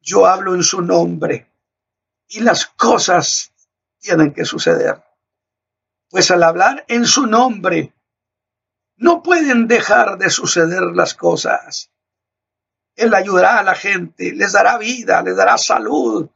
yo 0.00 0.26
hablo 0.26 0.54
en 0.54 0.62
su 0.62 0.80
nombre 0.80 1.52
y 2.28 2.40
las 2.40 2.64
cosas 2.64 3.52
tienen 3.98 4.32
que 4.32 4.46
suceder. 4.46 5.04
Pues 6.08 6.30
al 6.30 6.44
hablar 6.44 6.86
en 6.88 7.04
su 7.04 7.26
nombre, 7.26 7.92
no 9.04 9.22
pueden 9.22 9.68
dejar 9.68 10.16
de 10.16 10.30
suceder 10.30 10.82
las 10.94 11.12
cosas. 11.12 11.90
Él 12.96 13.12
ayudará 13.12 13.58
a 13.58 13.62
la 13.62 13.74
gente, 13.74 14.32
les 14.32 14.52
dará 14.52 14.78
vida, 14.78 15.20
les 15.20 15.36
dará 15.36 15.58
salud. 15.58 16.28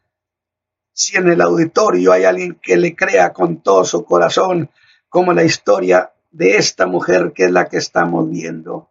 Si 0.92 1.16
en 1.16 1.28
el 1.28 1.40
auditorio 1.40 2.12
hay 2.12 2.24
alguien 2.24 2.58
que 2.60 2.76
le 2.76 2.94
crea 2.94 3.32
con 3.32 3.62
todo 3.62 3.84
su 3.86 4.04
corazón, 4.04 4.70
como 5.08 5.32
la 5.32 5.44
historia 5.44 6.12
de 6.30 6.58
esta 6.58 6.86
mujer 6.86 7.32
que 7.34 7.46
es 7.46 7.50
la 7.50 7.68
que 7.70 7.78
estamos 7.78 8.28
viendo. 8.28 8.90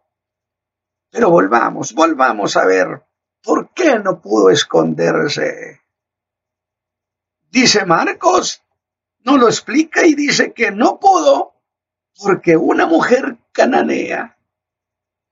Pero 1.10 1.30
volvamos, 1.30 1.94
volvamos 1.94 2.56
a 2.56 2.64
ver 2.64 3.02
¿Por 3.42 3.70
qué 3.70 3.98
no 3.98 4.20
pudo 4.20 4.50
esconderse? 4.50 5.80
Dice 7.50 7.86
Marcos, 7.86 8.62
no 9.20 9.38
lo 9.38 9.46
explica 9.46 10.04
y 10.04 10.14
dice 10.14 10.52
que 10.52 10.70
no 10.70 10.98
pudo 10.98 11.54
porque 12.20 12.56
una 12.56 12.86
mujer 12.86 13.37
cananea 13.52 14.38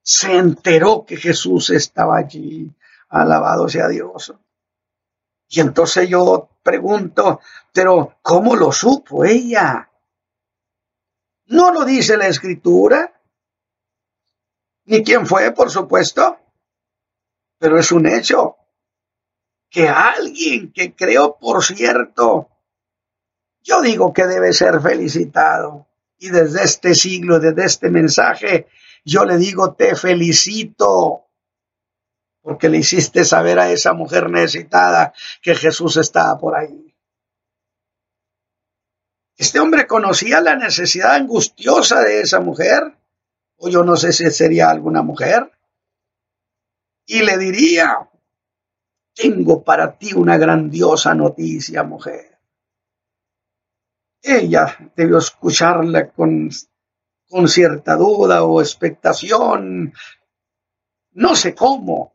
se 0.03 0.37
enteró 0.37 1.05
que 1.05 1.17
Jesús 1.17 1.71
estaba 1.71 2.17
allí. 2.17 2.73
Alabado 3.09 3.69
sea 3.69 3.89
Dios. 3.89 4.33
Y 5.49 5.61
entonces 5.61 6.09
yo 6.09 6.49
pregunto, 6.63 7.41
pero 7.73 8.19
¿cómo 8.23 8.55
lo 8.55 8.71
supo 8.71 9.25
ella? 9.25 9.91
¿No 11.47 11.73
lo 11.73 11.85
dice 11.85 12.17
la 12.17 12.29
escritura? 12.29 13.21
Ni 14.85 15.03
quién 15.03 15.27
fue, 15.27 15.51
por 15.51 15.71
supuesto. 15.71 16.39
Pero 17.59 17.79
es 17.79 17.91
un 17.91 18.07
hecho 18.07 18.57
que 19.69 19.89
alguien 19.89 20.73
que 20.73 20.95
creo, 20.95 21.37
por 21.37 21.65
cierto, 21.65 22.49
yo 23.61 23.81
digo 23.83 24.13
que 24.13 24.27
debe 24.27 24.53
ser 24.53 24.81
felicitado. 24.81 25.89
Y 26.19 26.31
desde 26.31 26.65
este 26.65 26.95
siglo, 26.95 27.39
desde 27.39 27.65
este 27.65 27.91
mensaje, 27.91 28.69
yo 29.05 29.25
le 29.25 29.37
digo, 29.37 29.75
te 29.75 29.95
felicito 29.95 31.27
porque 32.47 32.69
le 32.69 32.79
hiciste 32.79 33.25
saber 33.25 33.59
a 33.59 33.73
esa 33.73 33.93
mujer 33.93 34.31
necesitada 34.31 35.13
que 35.43 35.57
Jesús 35.57 35.97
estaba 35.97 36.39
por 36.39 36.55
ahí. 36.55 36.95
Este 39.37 39.59
hombre 39.59 39.89
conocía 39.89 40.41
la 40.41 40.55
necesidad 40.55 41.17
angustiosa 41.17 42.03
de 42.03 42.21
esa 42.21 42.39
mujer, 42.39 42.97
o 43.57 43.69
yo 43.69 43.83
no 43.83 43.97
sé 43.97 44.13
si 44.13 44.31
sería 44.31 44.71
alguna 44.71 45.03
mujer, 45.03 45.51
y 47.05 47.23
le 47.23 47.37
diría, 47.37 48.09
tengo 49.13 49.65
para 49.65 49.99
ti 49.99 50.13
una 50.15 50.39
grandiosa 50.39 51.15
noticia, 51.15 51.83
mujer. 51.83 52.36
Ella 54.23 54.93
debió 54.97 55.19
escucharla 55.19 56.09
con, 56.11 56.51
con 57.29 57.49
cierta 57.49 57.97
duda 57.97 58.45
o 58.45 58.61
expectación, 58.61 59.93
no 61.13 61.35
sé 61.35 61.55
cómo, 61.55 62.13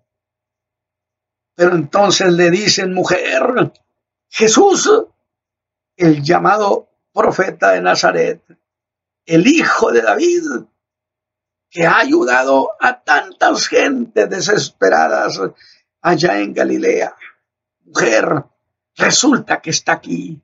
pero 1.55 1.75
entonces 1.75 2.31
le 2.33 2.49
dicen, 2.49 2.93
mujer, 2.93 3.71
Jesús, 4.29 4.89
el 5.95 6.23
llamado 6.23 6.89
profeta 7.13 7.71
de 7.71 7.81
Nazaret, 7.81 8.41
el 9.25 9.47
hijo 9.47 9.91
de 9.91 10.01
David, 10.01 10.43
que 11.69 11.85
ha 11.85 11.99
ayudado 11.99 12.71
a 12.79 13.01
tantas 13.01 13.67
gentes 13.67 14.29
desesperadas 14.29 15.39
allá 16.01 16.39
en 16.39 16.53
Galilea. 16.53 17.15
Mujer, 17.85 18.43
resulta 18.95 19.61
que 19.61 19.69
está 19.69 19.93
aquí. 19.93 20.41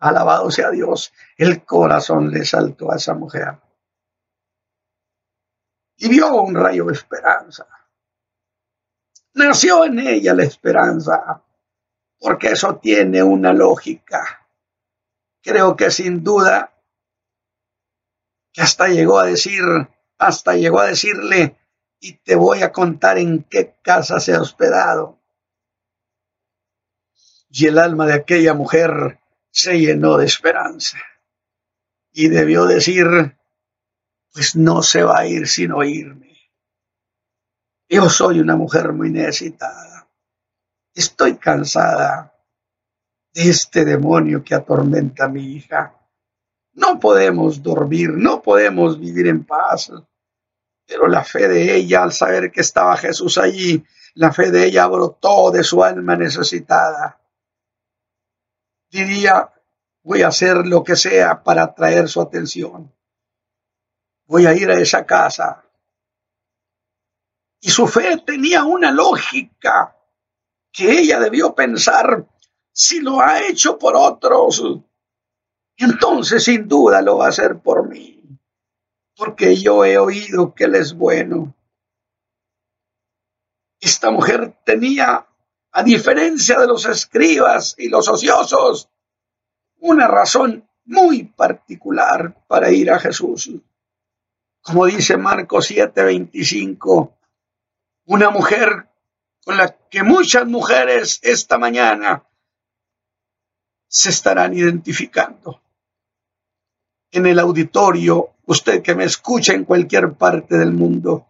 Alabado 0.00 0.50
sea 0.50 0.70
Dios. 0.70 1.12
El 1.36 1.64
corazón 1.64 2.30
le 2.30 2.44
saltó 2.44 2.90
a 2.90 2.96
esa 2.96 3.14
mujer. 3.14 3.58
Y 5.96 6.08
vio 6.08 6.34
un 6.42 6.54
rayo 6.54 6.86
de 6.86 6.94
esperanza. 6.94 7.66
Nació 9.34 9.84
en 9.84 9.98
ella 9.98 10.34
la 10.34 10.44
esperanza, 10.44 11.42
porque 12.18 12.48
eso 12.48 12.76
tiene 12.76 13.22
una 13.22 13.52
lógica. 13.52 14.48
Creo 15.42 15.76
que 15.76 15.90
sin 15.90 16.24
duda, 16.24 16.74
que 18.52 18.62
hasta 18.62 18.88
llegó 18.88 19.18
a 19.18 19.26
decir, 19.26 19.62
hasta 20.18 20.54
llegó 20.54 20.80
a 20.80 20.86
decirle, 20.86 21.56
y 22.00 22.14
te 22.14 22.34
voy 22.34 22.62
a 22.62 22.72
contar 22.72 23.18
en 23.18 23.44
qué 23.44 23.76
casa 23.82 24.18
se 24.18 24.34
ha 24.34 24.40
hospedado. 24.40 25.18
Y 27.50 27.66
el 27.66 27.78
alma 27.78 28.06
de 28.06 28.14
aquella 28.14 28.54
mujer 28.54 29.20
se 29.50 29.78
llenó 29.78 30.16
de 30.16 30.26
esperanza. 30.26 30.98
Y 32.12 32.28
debió 32.28 32.66
decir, 32.66 33.06
pues 34.32 34.56
no 34.56 34.82
se 34.82 35.02
va 35.02 35.20
a 35.20 35.26
ir 35.26 35.46
sin 35.46 35.72
oírme. 35.72 36.36
Yo 37.88 38.08
soy 38.08 38.40
una 38.40 38.56
mujer 38.56 38.92
muy 38.92 39.10
necesitada. 39.10 40.08
Estoy 40.94 41.36
cansada 41.36 42.34
de 43.32 43.50
este 43.50 43.84
demonio 43.84 44.42
que 44.44 44.54
atormenta 44.54 45.24
a 45.24 45.28
mi 45.28 45.54
hija. 45.54 45.96
No 46.72 46.98
podemos 46.98 47.62
dormir, 47.62 48.10
no 48.10 48.42
podemos 48.42 48.98
vivir 48.98 49.26
en 49.26 49.44
paz. 49.44 49.92
Pero 50.86 51.08
la 51.08 51.24
fe 51.24 51.48
de 51.48 51.74
ella, 51.76 52.02
al 52.02 52.12
saber 52.12 52.50
que 52.50 52.60
estaba 52.60 52.96
Jesús 52.96 53.38
allí, 53.38 53.84
la 54.14 54.32
fe 54.32 54.50
de 54.50 54.66
ella 54.66 54.86
brotó 54.86 55.50
de 55.50 55.62
su 55.62 55.82
alma 55.82 56.16
necesitada. 56.16 57.20
Diría, 58.90 59.52
voy 60.02 60.22
a 60.22 60.28
hacer 60.28 60.66
lo 60.66 60.82
que 60.82 60.96
sea 60.96 61.42
para 61.42 61.64
atraer 61.64 62.08
su 62.08 62.20
atención. 62.20 62.92
Voy 64.26 64.46
a 64.46 64.54
ir 64.54 64.70
a 64.70 64.78
esa 64.78 65.06
casa 65.06 65.64
y 67.60 67.68
su 67.68 67.86
fe 67.86 68.16
tenía 68.24 68.64
una 68.64 68.90
lógica 68.90 69.96
que 70.72 70.90
ella 70.90 71.20
debió 71.20 71.54
pensar, 71.54 72.26
si 72.72 73.00
lo 73.00 73.20
ha 73.20 73.42
hecho 73.42 73.78
por 73.78 73.96
otros, 73.96 74.62
entonces 75.76 76.44
sin 76.44 76.66
duda 76.66 77.02
lo 77.02 77.18
va 77.18 77.26
a 77.26 77.30
hacer 77.30 77.60
por 77.60 77.88
mí, 77.88 78.22
porque 79.14 79.56
yo 79.56 79.84
he 79.84 79.98
oído 79.98 80.54
que 80.54 80.64
Él 80.64 80.76
es 80.76 80.94
bueno. 80.94 81.54
Esta 83.78 84.10
mujer 84.10 84.56
tenía, 84.64 85.26
a 85.72 85.82
diferencia 85.82 86.58
de 86.58 86.66
los 86.66 86.84
escribas 86.86 87.74
y 87.78 87.88
los 87.88 88.08
ociosos, 88.08 88.88
una 89.78 90.08
razón 90.08 90.68
muy 90.84 91.24
particular 91.24 92.44
para 92.46 92.70
ir 92.70 92.90
a 92.90 92.98
Jesús. 92.98 93.50
Como 94.62 94.86
dice 94.86 95.16
Marcos 95.16 95.70
7:25, 95.70 97.14
una 98.06 98.30
mujer 98.30 98.88
con 99.44 99.56
la 99.56 99.68
que 99.88 100.02
muchas 100.02 100.46
mujeres 100.46 101.20
esta 101.22 101.56
mañana 101.58 102.26
se 103.86 104.10
estarán 104.10 104.54
identificando. 104.54 105.62
En 107.12 107.26
el 107.26 107.38
auditorio, 107.38 108.34
usted 108.46 108.82
que 108.82 108.94
me 108.94 109.04
escucha 109.04 109.52
en 109.52 109.64
cualquier 109.64 110.12
parte 110.14 110.58
del 110.58 110.72
mundo, 110.72 111.26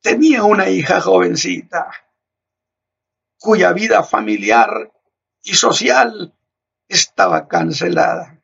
tenía 0.00 0.42
una 0.44 0.68
hija 0.68 1.00
jovencita 1.00 1.90
cuya 3.42 3.72
vida 3.72 4.04
familiar 4.04 4.92
y 5.42 5.54
social 5.54 6.32
estaba 6.86 7.48
cancelada. 7.48 8.40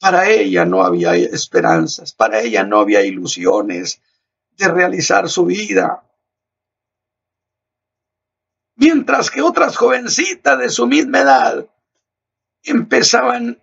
Para 0.00 0.30
ella 0.30 0.64
no 0.64 0.82
había 0.82 1.14
esperanzas, 1.14 2.14
para 2.14 2.40
ella 2.40 2.64
no 2.64 2.78
había 2.78 3.02
ilusiones 3.02 4.00
de 4.56 4.68
realizar 4.68 5.28
su 5.28 5.44
vida, 5.44 6.02
mientras 8.76 9.30
que 9.30 9.42
otras 9.42 9.76
jovencitas 9.76 10.58
de 10.58 10.70
su 10.70 10.86
misma 10.86 11.20
edad 11.20 11.66
empezaban 12.62 13.60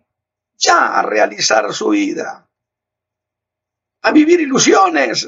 ya 0.57 0.99
a 0.99 1.01
realizar 1.01 1.73
su 1.73 1.89
vida, 1.89 2.47
a 4.03 4.11
vivir 4.11 4.41
ilusiones. 4.41 5.27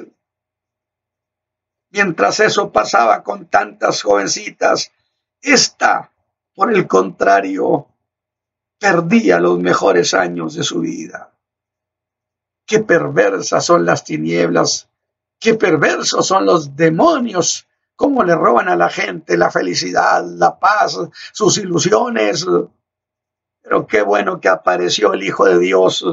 Mientras 1.90 2.40
eso 2.40 2.72
pasaba 2.72 3.24
con 3.24 3.48
tantas 3.48 4.04
jovencitas, 4.04 4.92
esta, 5.42 6.12
por 6.54 6.74
el 6.74 6.88
contrario, 6.88 7.88
perdía 8.80 9.40
los 9.40 9.60
mejores 9.60 10.14
años 10.14 10.56
de 10.56 10.64
su 10.64 10.82
vida. 10.82 11.34
Qué 12.66 12.80
perversas 12.80 13.66
son 13.66 13.86
las 13.86 14.04
tinieblas, 14.04 14.90
qué 15.40 15.54
perversos 15.54 16.28
son 16.28 16.46
los 16.46 16.76
demonios 16.76 17.68
cómo 17.98 18.24
le 18.24 18.36
roban 18.36 18.70
a 18.70 18.78
la 18.78 18.90
gente 18.90 19.36
la 19.36 19.52
felicidad, 19.52 20.24
la 20.24 20.58
paz, 20.58 20.98
sus 21.34 21.58
ilusiones. 21.58 22.46
Pero 23.62 23.86
qué 23.86 24.04
bueno 24.04 24.40
que 24.40 24.48
apareció 24.48 25.14
el 25.14 25.24
Hijo 25.24 25.46
de 25.46 25.60
Dios 25.60 26.06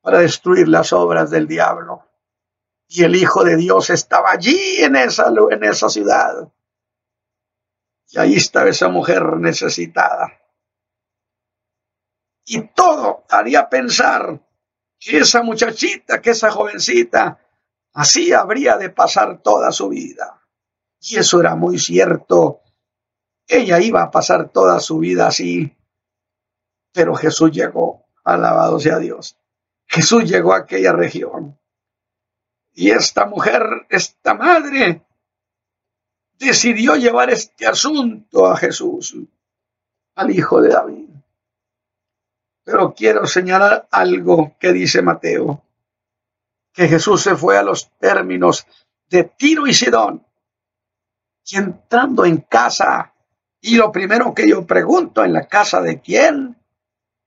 para 0.00 0.20
destruir 0.20 0.68
las 0.68 0.94
obras 0.94 1.28
del 1.30 1.46
diablo. 1.46 2.06
Y 2.88 3.02
el 3.02 3.16
Hijo 3.16 3.44
de 3.44 3.56
Dios 3.56 3.90
estaba 3.90 4.30
allí 4.30 4.76
en 4.78 4.96
esa, 4.96 5.26
en 5.50 5.64
esa 5.64 5.88
ciudad. 5.90 6.48
Y 8.12 8.18
ahí 8.18 8.34
estaba 8.34 8.68
esa 8.68 8.90
mujer 8.90 9.38
necesitada. 9.38 10.38
Y 12.44 12.68
todo 12.74 13.24
haría 13.30 13.70
pensar 13.70 14.38
que 14.98 15.18
esa 15.18 15.42
muchachita, 15.42 16.20
que 16.20 16.30
esa 16.30 16.50
jovencita, 16.50 17.40
así 17.94 18.34
habría 18.34 18.76
de 18.76 18.90
pasar 18.90 19.40
toda 19.40 19.72
su 19.72 19.88
vida. 19.88 20.42
Y 21.00 21.16
eso 21.16 21.40
era 21.40 21.56
muy 21.56 21.78
cierto. 21.78 22.60
Ella 23.46 23.80
iba 23.80 24.02
a 24.02 24.10
pasar 24.10 24.50
toda 24.50 24.78
su 24.78 24.98
vida 24.98 25.28
así. 25.28 25.74
Pero 26.92 27.14
Jesús 27.14 27.50
llegó, 27.50 28.04
alabado 28.24 28.78
sea 28.78 28.98
Dios. 28.98 29.38
Jesús 29.86 30.24
llegó 30.24 30.52
a 30.52 30.58
aquella 30.58 30.92
región. 30.92 31.58
Y 32.74 32.90
esta 32.90 33.24
mujer, 33.24 33.62
esta 33.88 34.34
madre, 34.34 35.02
decidió 36.42 36.96
llevar 36.96 37.30
este 37.30 37.66
asunto 37.66 38.46
a 38.46 38.56
Jesús, 38.56 39.16
al 40.16 40.30
hijo 40.30 40.60
de 40.60 40.70
David. 40.70 41.08
Pero 42.64 42.94
quiero 42.94 43.26
señalar 43.26 43.86
algo 43.90 44.56
que 44.58 44.72
dice 44.72 45.02
Mateo, 45.02 45.62
que 46.72 46.88
Jesús 46.88 47.22
se 47.22 47.36
fue 47.36 47.56
a 47.58 47.62
los 47.62 47.90
términos 47.98 48.66
de 49.08 49.24
Tiro 49.24 49.66
y 49.66 49.74
Sidón, 49.74 50.26
y 51.44 51.56
entrando 51.56 52.24
en 52.24 52.38
casa, 52.38 53.14
y 53.60 53.76
lo 53.76 53.92
primero 53.92 54.34
que 54.34 54.48
yo 54.48 54.66
pregunto, 54.66 55.24
¿en 55.24 55.32
la 55.32 55.46
casa 55.46 55.80
de 55.80 56.00
quién? 56.00 56.56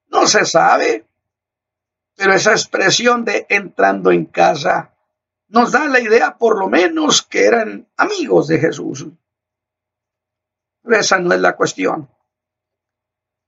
No 0.07 0.27
se 0.27 0.45
sabe, 0.45 1.05
pero 2.15 2.33
esa 2.33 2.51
expresión 2.51 3.23
de 3.23 3.45
entrando 3.49 4.11
en 4.11 4.25
casa 4.25 4.94
nos 5.47 5.71
da 5.71 5.87
la 5.87 5.99
idea 5.99 6.37
por 6.37 6.57
lo 6.57 6.69
menos 6.69 7.21
que 7.21 7.45
eran 7.45 7.87
amigos 7.97 8.47
de 8.47 8.59
Jesús. 8.59 9.07
Pero 10.81 10.97
esa 10.97 11.19
no 11.19 11.33
es 11.33 11.39
la 11.39 11.55
cuestión, 11.55 12.09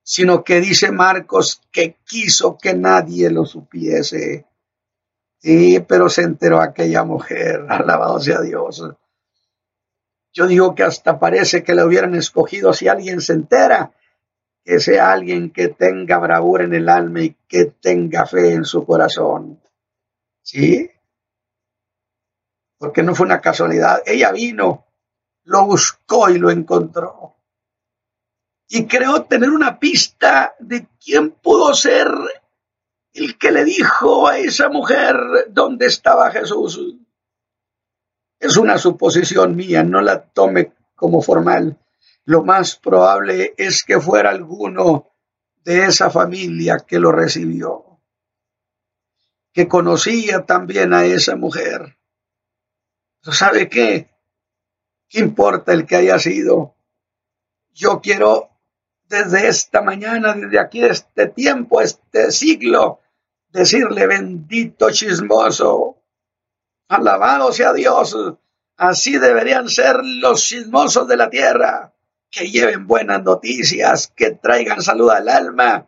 sino 0.04 0.44
que 0.44 0.62
dice 0.62 0.92
Marcos 0.92 1.62
que 1.72 1.98
quiso 2.06 2.58
que 2.58 2.74
nadie 2.74 3.30
lo 3.30 3.46
supiese. 3.46 4.46
Sí, 5.40 5.80
pero 5.88 6.10
se 6.10 6.24
enteró 6.24 6.62
aquella 6.62 7.04
mujer, 7.04 7.66
alabado 7.70 8.20
sea 8.20 8.42
Dios. 8.42 8.84
Yo 10.34 10.48
digo 10.48 10.76
que 10.76 10.84
hasta 10.84 11.20
parece 11.20 11.64
que 11.64 11.74
la 11.74 11.86
hubieran 11.86 12.16
escogido 12.16 12.74
si 12.74 12.88
alguien 12.88 13.22
se 13.22 13.34
entera, 13.34 13.92
que 14.64 14.80
sea 14.80 15.12
alguien 15.12 15.52
que 15.52 15.70
tenga 15.70 16.20
bravura 16.20 16.64
en 16.64 16.74
el 16.74 16.90
alma 16.90 17.22
y 17.22 17.36
que 17.48 17.66
tenga 17.66 18.26
fe 18.26 18.54
en 18.54 18.66
su 18.66 18.86
corazón. 18.86 19.62
¿Sí? 20.42 20.92
Porque 22.78 23.04
no 23.04 23.16
fue 23.16 23.26
una 23.26 23.42
casualidad. 23.42 24.02
Ella 24.06 24.32
vino, 24.32 24.86
lo 25.44 25.66
buscó 25.66 26.30
y 26.30 26.38
lo 26.38 26.50
encontró. 26.50 27.36
Y 28.70 28.86
creó 28.86 29.24
tener 29.24 29.50
una 29.50 29.80
pista 29.80 30.56
de 30.60 30.88
quién 31.04 31.32
pudo 31.32 31.74
ser 31.74 32.08
el 33.13 33.38
que 33.38 33.52
le 33.52 33.63
dijo 33.63 34.28
a 34.28 34.38
esa 34.38 34.70
mujer 34.70 35.16
dónde 35.50 35.88
estaba 35.88 36.32
Jesús. 36.32 36.96
Es 38.40 38.58
una 38.58 38.78
suposición 38.78 39.56
mía, 39.56 39.84
no 39.84 40.02
la 40.02 40.22
tome 40.22 40.74
como 40.96 41.22
formal. 41.22 41.80
Lo 42.26 42.44
más 42.44 42.76
probable 42.76 43.56
es 43.58 43.84
que 43.84 44.00
fuera 44.00 44.30
alguno 44.30 45.08
de 45.63 45.86
esa 45.86 46.10
familia 46.10 46.78
que 46.86 47.00
lo 47.00 47.12
recibió, 47.12 48.00
que 49.54 49.68
conocía 49.68 50.46
también 50.46 50.94
a 50.94 51.06
esa 51.06 51.36
mujer 51.36 51.97
¿Sabe 53.32 53.68
qué? 53.68 54.10
¿Qué 55.10 55.20
importa 55.20 55.74
el 55.74 55.86
que 55.86 55.98
haya 55.98 56.20
sido? 56.20 56.76
Yo 57.74 58.02
quiero 58.02 58.50
desde 59.08 59.48
esta 59.48 59.82
mañana, 59.82 60.34
desde 60.34 60.60
aquí, 60.60 60.84
este 60.84 61.28
tiempo, 61.28 61.82
este 61.82 62.32
siglo, 62.32 63.02
decirle 63.50 64.08
bendito 64.08 64.92
chismoso. 64.92 65.98
Alabado 66.90 67.52
sea 67.52 67.74
Dios. 67.74 68.16
Así 68.78 69.18
deberían 69.18 69.70
ser 69.70 69.98
los 70.04 70.44
chismosos 70.44 71.08
de 71.08 71.18
la 71.18 71.30
tierra, 71.30 71.94
que 72.30 72.50
lleven 72.50 72.88
buenas 72.88 73.24
noticias, 73.24 74.12
que 74.16 74.32
traigan 74.32 74.82
salud 74.82 75.10
al 75.10 75.30
alma. 75.30 75.88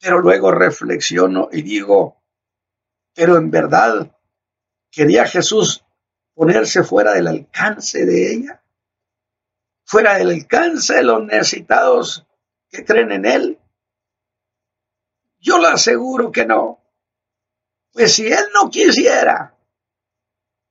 Pero 0.00 0.20
luego 0.20 0.50
reflexiono 0.50 1.48
y 1.52 1.62
digo, 1.62 2.22
pero 3.14 3.36
en 3.36 3.50
verdad, 3.50 4.16
¿quería 4.90 5.26
Jesús 5.26 5.84
ponerse 6.40 6.82
fuera 6.84 7.12
del 7.12 7.28
alcance 7.28 8.06
de 8.06 8.32
ella, 8.32 8.64
fuera 9.84 10.14
del 10.14 10.30
alcance 10.30 10.94
de 10.94 11.02
los 11.02 11.22
necesitados 11.22 12.26
que 12.70 12.82
creen 12.82 13.12
en 13.12 13.26
Él? 13.26 13.58
Yo 15.38 15.58
le 15.58 15.66
aseguro 15.66 16.32
que 16.32 16.46
no. 16.46 16.82
Pues 17.92 18.14
si 18.14 18.26
Él 18.26 18.46
no 18.54 18.70
quisiera, 18.70 19.54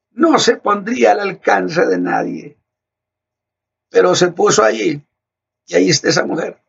no 0.09 0.39
se 0.39 0.57
pondría 0.57 1.11
al 1.11 1.19
alcance 1.19 1.85
de 1.85 1.99
nadie. 1.99 2.57
Pero 3.91 4.15
se 4.15 4.31
puso 4.31 4.63
allí, 4.63 5.05
y 5.67 5.75
ahí 5.75 5.89
está 5.91 6.09
esa 6.09 6.25
mujer. 6.25 6.63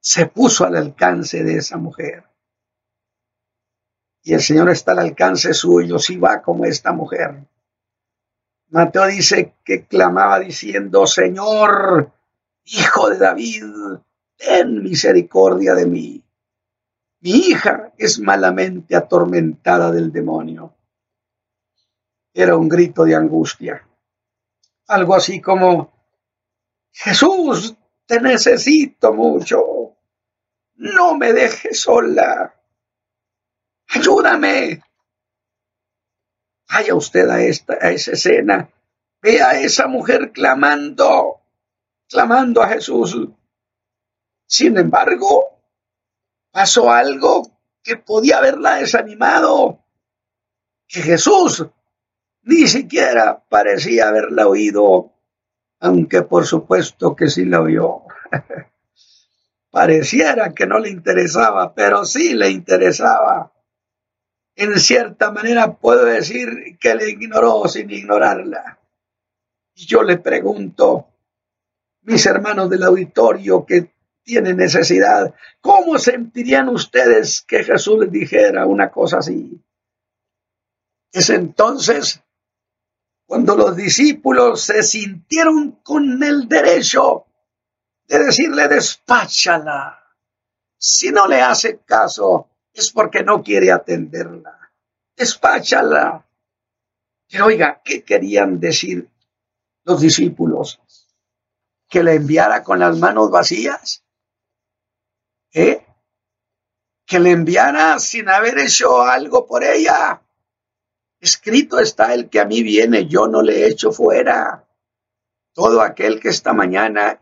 Se 0.00 0.26
puso 0.26 0.64
al 0.64 0.74
alcance 0.74 1.44
de 1.44 1.58
esa 1.58 1.76
mujer. 1.76 2.24
Y 4.24 4.34
el 4.34 4.40
Señor 4.40 4.70
está 4.70 4.90
al 4.90 4.98
alcance 4.98 5.54
suyo 5.54 6.00
si 6.00 6.16
va 6.16 6.42
como 6.42 6.64
esta 6.64 6.92
mujer. 6.92 7.46
Mateo 8.74 9.06
dice 9.06 9.54
que 9.64 9.86
clamaba 9.86 10.40
diciendo, 10.40 11.06
Señor, 11.06 12.10
Hijo 12.64 13.08
de 13.08 13.18
David, 13.18 13.64
ten 14.36 14.82
misericordia 14.82 15.76
de 15.76 15.86
mí. 15.86 16.24
Mi 17.20 17.30
hija 17.30 17.92
es 17.96 18.18
malamente 18.18 18.96
atormentada 18.96 19.92
del 19.92 20.10
demonio. 20.10 20.74
Era 22.32 22.56
un 22.56 22.68
grito 22.68 23.04
de 23.04 23.14
angustia. 23.14 23.86
Algo 24.88 25.14
así 25.14 25.40
como, 25.40 25.92
Jesús, 26.90 27.76
te 28.06 28.20
necesito 28.20 29.12
mucho. 29.12 29.94
No 30.74 31.16
me 31.16 31.32
dejes 31.32 31.78
sola. 31.78 32.52
Ayúdame. 33.90 34.82
Vaya 36.68 36.94
usted 36.94 37.28
a, 37.28 37.42
esta, 37.42 37.74
a 37.74 37.90
esa 37.90 38.12
escena, 38.12 38.70
vea 39.20 39.50
a 39.50 39.60
esa 39.60 39.86
mujer 39.86 40.32
clamando, 40.32 41.40
clamando 42.08 42.62
a 42.62 42.68
Jesús. 42.68 43.28
Sin 44.46 44.76
embargo, 44.76 45.60
pasó 46.50 46.90
algo 46.90 47.50
que 47.82 47.96
podía 47.96 48.38
haberla 48.38 48.76
desanimado, 48.76 49.84
que 50.86 51.02
Jesús 51.02 51.66
ni 52.42 52.66
siquiera 52.66 53.42
parecía 53.48 54.08
haberla 54.08 54.46
oído, 54.46 55.12
aunque 55.80 56.22
por 56.22 56.46
supuesto 56.46 57.16
que 57.16 57.28
sí 57.28 57.44
la 57.44 57.60
oyó. 57.60 58.02
Pareciera 59.70 60.54
que 60.54 60.66
no 60.66 60.78
le 60.78 60.90
interesaba, 60.90 61.74
pero 61.74 62.04
sí 62.04 62.34
le 62.34 62.50
interesaba 62.50 63.53
en 64.56 64.78
cierta 64.78 65.30
manera 65.30 65.76
puedo 65.76 66.04
decir 66.04 66.78
que 66.78 66.94
le 66.94 67.10
ignoró 67.10 67.66
sin 67.68 67.90
ignorarla. 67.90 68.78
Y 69.74 69.86
yo 69.86 70.02
le 70.02 70.18
pregunto, 70.18 71.08
mis 72.02 72.24
hermanos 72.26 72.70
del 72.70 72.84
auditorio 72.84 73.66
que 73.66 73.92
tienen 74.22 74.56
necesidad, 74.56 75.34
¿cómo 75.60 75.98
sentirían 75.98 76.68
ustedes 76.68 77.42
que 77.42 77.64
Jesús 77.64 77.98
les 78.00 78.12
dijera 78.12 78.66
una 78.66 78.90
cosa 78.90 79.18
así? 79.18 79.60
Es 81.12 81.30
entonces 81.30 82.22
cuando 83.26 83.56
los 83.56 83.76
discípulos 83.76 84.62
se 84.62 84.82
sintieron 84.82 85.72
con 85.82 86.22
el 86.22 86.48
derecho 86.48 87.26
de 88.06 88.24
decirle 88.24 88.68
despáchala. 88.68 90.00
Si 90.76 91.10
no 91.10 91.26
le 91.26 91.40
hace 91.40 91.78
caso, 91.78 92.50
es 92.74 92.90
porque 92.90 93.22
no 93.22 93.42
quiere 93.42 93.70
atenderla. 93.70 94.72
Despáchala. 95.16 96.26
Pero 97.30 97.46
oiga, 97.46 97.80
¿qué 97.84 98.02
querían 98.02 98.58
decir 98.60 99.08
los 99.84 100.00
discípulos? 100.00 100.80
¿Que 101.88 102.02
la 102.02 102.12
enviara 102.12 102.62
con 102.62 102.80
las 102.80 102.98
manos 102.98 103.30
vacías? 103.30 104.04
¿Eh? 105.52 105.86
¿Que 107.06 107.20
le 107.20 107.30
enviara 107.30 107.98
sin 108.00 108.28
haber 108.28 108.58
hecho 108.58 109.02
algo 109.02 109.46
por 109.46 109.62
ella? 109.62 110.20
Escrito 111.20 111.78
está 111.78 112.12
el 112.12 112.28
que 112.28 112.40
a 112.40 112.44
mí 112.44 112.62
viene, 112.62 113.06
yo 113.06 113.28
no 113.28 113.40
le 113.40 113.68
echo 113.68 113.92
fuera. 113.92 114.66
Todo 115.52 115.80
aquel 115.80 116.20
que 116.20 116.28
esta 116.28 116.52
mañana 116.52 117.20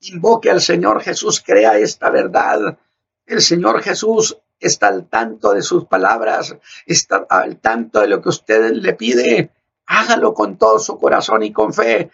invoque 0.00 0.50
al 0.50 0.60
Señor 0.60 1.02
Jesús 1.02 1.40
crea 1.40 1.78
esta 1.78 2.10
verdad. 2.10 2.78
El 3.24 3.40
Señor 3.40 3.82
Jesús 3.82 4.36
está 4.60 4.88
al 4.88 5.08
tanto 5.08 5.52
de 5.52 5.62
sus 5.62 5.86
palabras, 5.86 6.54
está 6.86 7.26
al 7.28 7.56
tanto 7.56 8.00
de 8.00 8.08
lo 8.08 8.20
que 8.20 8.28
usted 8.28 8.72
le 8.72 8.94
pide, 8.94 9.50
hágalo 9.86 10.34
con 10.34 10.56
todo 10.56 10.78
su 10.78 10.98
corazón 10.98 11.42
y 11.42 11.52
con 11.52 11.72
fe, 11.72 12.10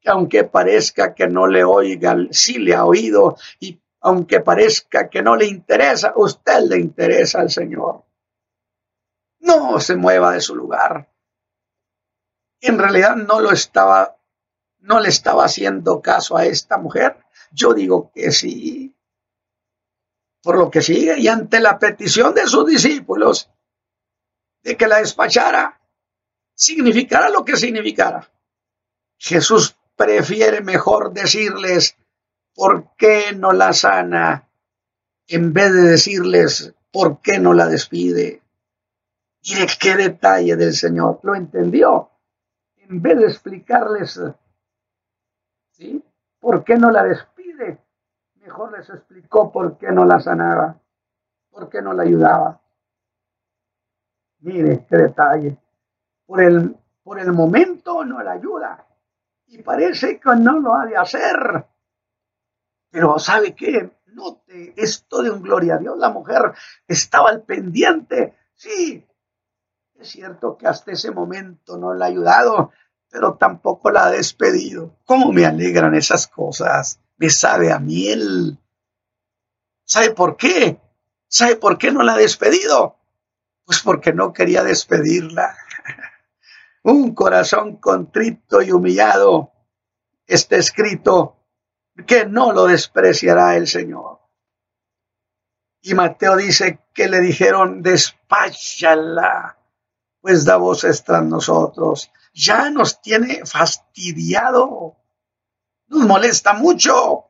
que 0.00 0.10
aunque 0.10 0.44
parezca 0.44 1.14
que 1.14 1.26
no 1.26 1.46
le 1.46 1.64
oiga, 1.64 2.16
sí 2.30 2.58
le 2.58 2.74
ha 2.74 2.84
oído, 2.84 3.36
y 3.58 3.80
aunque 4.00 4.40
parezca 4.40 5.08
que 5.08 5.22
no 5.22 5.34
le 5.34 5.46
interesa, 5.46 6.12
usted 6.14 6.60
le 6.68 6.78
interesa 6.78 7.40
al 7.40 7.50
Señor. 7.50 8.04
No 9.40 9.80
se 9.80 9.96
mueva 9.96 10.32
de 10.32 10.40
su 10.40 10.54
lugar. 10.54 11.08
En 12.60 12.78
realidad 12.78 13.16
no 13.16 13.40
lo 13.40 13.50
estaba, 13.50 14.16
no 14.80 15.00
le 15.00 15.08
estaba 15.08 15.44
haciendo 15.44 16.00
caso 16.00 16.36
a 16.36 16.44
esta 16.44 16.76
mujer. 16.76 17.16
Yo 17.50 17.72
digo 17.72 18.10
que 18.12 18.30
sí 18.30 18.94
por 20.42 20.56
lo 20.56 20.70
que 20.70 20.82
sigue 20.82 21.18
y 21.18 21.28
ante 21.28 21.60
la 21.60 21.78
petición 21.78 22.34
de 22.34 22.46
sus 22.46 22.66
discípulos 22.66 23.50
de 24.62 24.76
que 24.76 24.88
la 24.88 24.98
despachara, 24.98 25.80
significara 26.54 27.30
lo 27.30 27.44
que 27.44 27.56
significara. 27.56 28.28
Jesús 29.16 29.76
prefiere 29.96 30.60
mejor 30.60 31.12
decirles 31.12 31.96
por 32.54 32.94
qué 32.96 33.32
no 33.34 33.52
la 33.52 33.72
sana 33.72 34.48
en 35.28 35.52
vez 35.52 35.72
de 35.72 35.82
decirles 35.82 36.74
por 36.90 37.20
qué 37.20 37.38
no 37.38 37.52
la 37.52 37.66
despide. 37.68 38.42
Mire 39.44 39.66
qué 39.80 39.96
detalle 39.96 40.56
del 40.56 40.74
Señor, 40.74 41.20
lo 41.22 41.34
entendió. 41.34 42.10
En 42.76 43.02
vez 43.02 43.18
de 43.18 43.26
explicarles, 43.26 44.20
¿sí? 45.72 46.02
¿Por 46.40 46.64
qué 46.64 46.76
no 46.76 46.90
la 46.90 47.04
despide? 47.04 47.37
Mejor 48.48 48.72
les 48.72 48.88
explicó 48.88 49.52
por 49.52 49.76
qué 49.76 49.92
no 49.92 50.06
la 50.06 50.18
sanaba, 50.20 50.80
por 51.50 51.68
qué 51.68 51.82
no 51.82 51.92
la 51.92 52.02
ayudaba. 52.02 52.58
Mire 54.38 54.86
qué 54.88 54.96
detalle. 54.96 55.58
Por 56.24 56.40
el, 56.40 56.74
por 57.02 57.20
el 57.20 57.30
momento 57.32 58.06
no 58.06 58.22
la 58.22 58.32
ayuda 58.32 58.86
y 59.48 59.62
parece 59.62 60.18
que 60.18 60.34
no 60.36 60.60
lo 60.60 60.74
ha 60.74 60.86
de 60.86 60.96
hacer. 60.96 61.66
Pero 62.90 63.18
¿sabe 63.18 63.54
qué? 63.54 63.90
Note 64.06 64.72
esto 64.78 65.22
de 65.22 65.30
un 65.30 65.42
gloria 65.42 65.74
a 65.74 65.78
Dios. 65.78 65.98
La 65.98 66.08
mujer 66.08 66.54
estaba 66.86 67.28
al 67.28 67.42
pendiente. 67.42 68.34
Sí, 68.54 69.06
es 69.94 70.08
cierto 70.08 70.56
que 70.56 70.66
hasta 70.66 70.92
ese 70.92 71.10
momento 71.10 71.76
no 71.76 71.92
la 71.92 72.06
ha 72.06 72.08
ayudado, 72.08 72.72
pero 73.10 73.34
tampoco 73.34 73.90
la 73.90 74.06
ha 74.06 74.10
despedido. 74.10 74.96
¿Cómo 75.04 75.32
me 75.32 75.44
alegran 75.44 75.94
esas 75.94 76.26
cosas? 76.26 76.98
Me 77.18 77.30
sabe 77.30 77.72
a 77.72 77.78
miel. 77.78 78.58
¿Sabe 79.84 80.12
por 80.12 80.36
qué? 80.36 80.80
¿Sabe 81.28 81.56
por 81.56 81.78
qué 81.78 81.90
no 81.92 82.02
la 82.02 82.14
ha 82.14 82.16
despedido? 82.16 82.96
Pues 83.64 83.80
porque 83.80 84.12
no 84.12 84.32
quería 84.32 84.62
despedirla. 84.64 85.56
Un 86.82 87.14
corazón 87.14 87.76
contrito 87.76 88.62
y 88.62 88.72
humillado 88.72 89.52
está 90.26 90.56
escrito 90.56 91.36
que 92.06 92.26
no 92.26 92.52
lo 92.52 92.66
despreciará 92.66 93.56
el 93.56 93.66
Señor. 93.66 94.20
Y 95.80 95.94
Mateo 95.94 96.36
dice 96.36 96.80
que 96.92 97.08
le 97.08 97.20
dijeron, 97.20 97.82
despáchala, 97.82 99.58
pues 100.20 100.44
da 100.44 100.56
voces 100.56 101.02
tras 101.04 101.24
nosotros. 101.24 102.10
Ya 102.34 102.70
nos 102.70 103.00
tiene 103.00 103.44
fastidiado, 103.46 104.97
nos 105.88 106.06
molesta 106.06 106.52
mucho. 106.52 107.24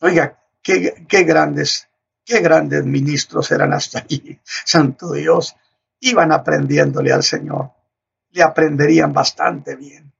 Oiga, 0.00 0.38
qué, 0.62 1.24
grandes, 1.24 1.88
qué 2.24 2.40
grandes 2.40 2.84
ministros 2.84 3.50
eran 3.52 3.72
hasta 3.72 4.00
ahí, 4.00 4.38
santo 4.44 5.12
Dios. 5.12 5.56
Iban 6.00 6.32
aprendiéndole 6.32 7.12
al 7.12 7.22
Señor, 7.22 7.70
le 8.30 8.42
aprenderían 8.42 9.12
bastante 9.12 9.76
bien. 9.76 10.12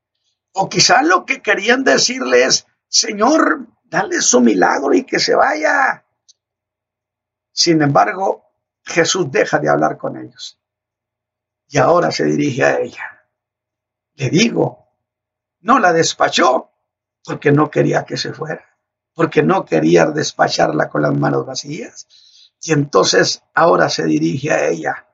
O 0.52 0.68
quizá 0.68 1.02
lo 1.02 1.26
que 1.26 1.42
querían 1.42 1.84
decirle 1.84 2.44
es, 2.44 2.66
Señor, 2.88 3.66
dale 3.84 4.20
su 4.20 4.40
milagro 4.40 4.94
y 4.94 5.04
que 5.04 5.18
se 5.18 5.34
vaya. 5.34 6.04
Sin 7.52 7.82
embargo, 7.82 8.44
Jesús 8.82 9.30
deja 9.30 9.58
de 9.58 9.68
hablar 9.68 9.98
con 9.98 10.16
ellos. 10.16 10.58
Y 11.68 11.78
ahora 11.78 12.10
se 12.10 12.24
dirige 12.24 12.64
a 12.64 12.78
ella. 12.78 13.26
Le 14.14 14.30
digo, 14.30 14.83
no 15.64 15.79
la 15.79 15.92
despachó 15.92 16.70
porque 17.24 17.50
no 17.50 17.70
quería 17.70 18.05
que 18.05 18.18
se 18.18 18.35
fuera, 18.35 18.64
porque 19.14 19.42
no 19.42 19.64
quería 19.64 20.07
despacharla 20.07 20.90
con 20.90 21.03
las 21.03 21.14
manos 21.16 21.46
vacías. 21.46 22.07
Y 22.62 22.72
entonces 22.72 23.42
ahora 23.55 23.88
se 23.88 24.05
dirige 24.05 24.53
a 24.53 24.68
ella 24.68 25.09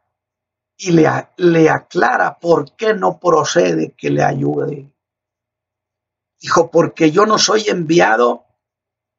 y 0.77 0.91
le, 0.91 1.09
le 1.37 1.71
aclara 1.71 2.39
por 2.39 2.75
qué 2.75 2.95
no 2.95 3.21
procede 3.21 3.95
que 3.97 4.11
le 4.11 4.25
ayude. 4.25 4.93
Dijo, 6.41 6.71
porque 6.71 7.13
yo 7.13 7.27
no 7.27 7.39
soy 7.39 7.69
enviado 7.69 8.47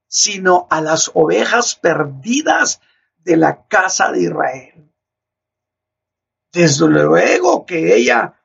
sino 0.07 0.67
a 0.69 0.81
las 0.81 1.11
ovejas 1.13 1.75
perdidas 1.75 2.81
de 3.19 3.37
la 3.37 3.67
casa 3.67 4.11
de 4.11 4.23
Israel. 4.23 4.93
Desde 6.51 6.87
luego 6.89 7.65
que 7.65 7.95
ella 7.95 8.40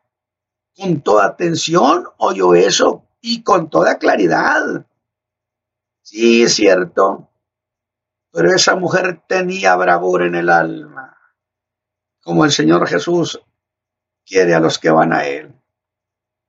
con 0.77 1.01
toda 1.01 1.27
atención 1.27 2.07
oyó 2.19 2.55
eso 2.55 3.05
y 3.21 3.43
con 3.43 3.71
toda 3.71 3.99
claridad. 3.99 4.87
Sí, 6.03 6.43
es 6.43 6.55
cierto, 6.55 7.29
pero 8.31 8.55
esa 8.55 8.77
mujer 8.77 9.23
tenía 9.27 9.75
bravura 9.77 10.27
en 10.27 10.35
el 10.35 10.51
alma, 10.51 11.19
como 12.23 12.45
el 12.45 12.53
Señor 12.53 12.87
Jesús 12.87 13.41
quiere 14.25 14.55
a 14.55 14.61
los 14.61 14.79
que 14.79 14.91
van 14.91 15.13
a 15.13 15.25
Él. 15.25 15.55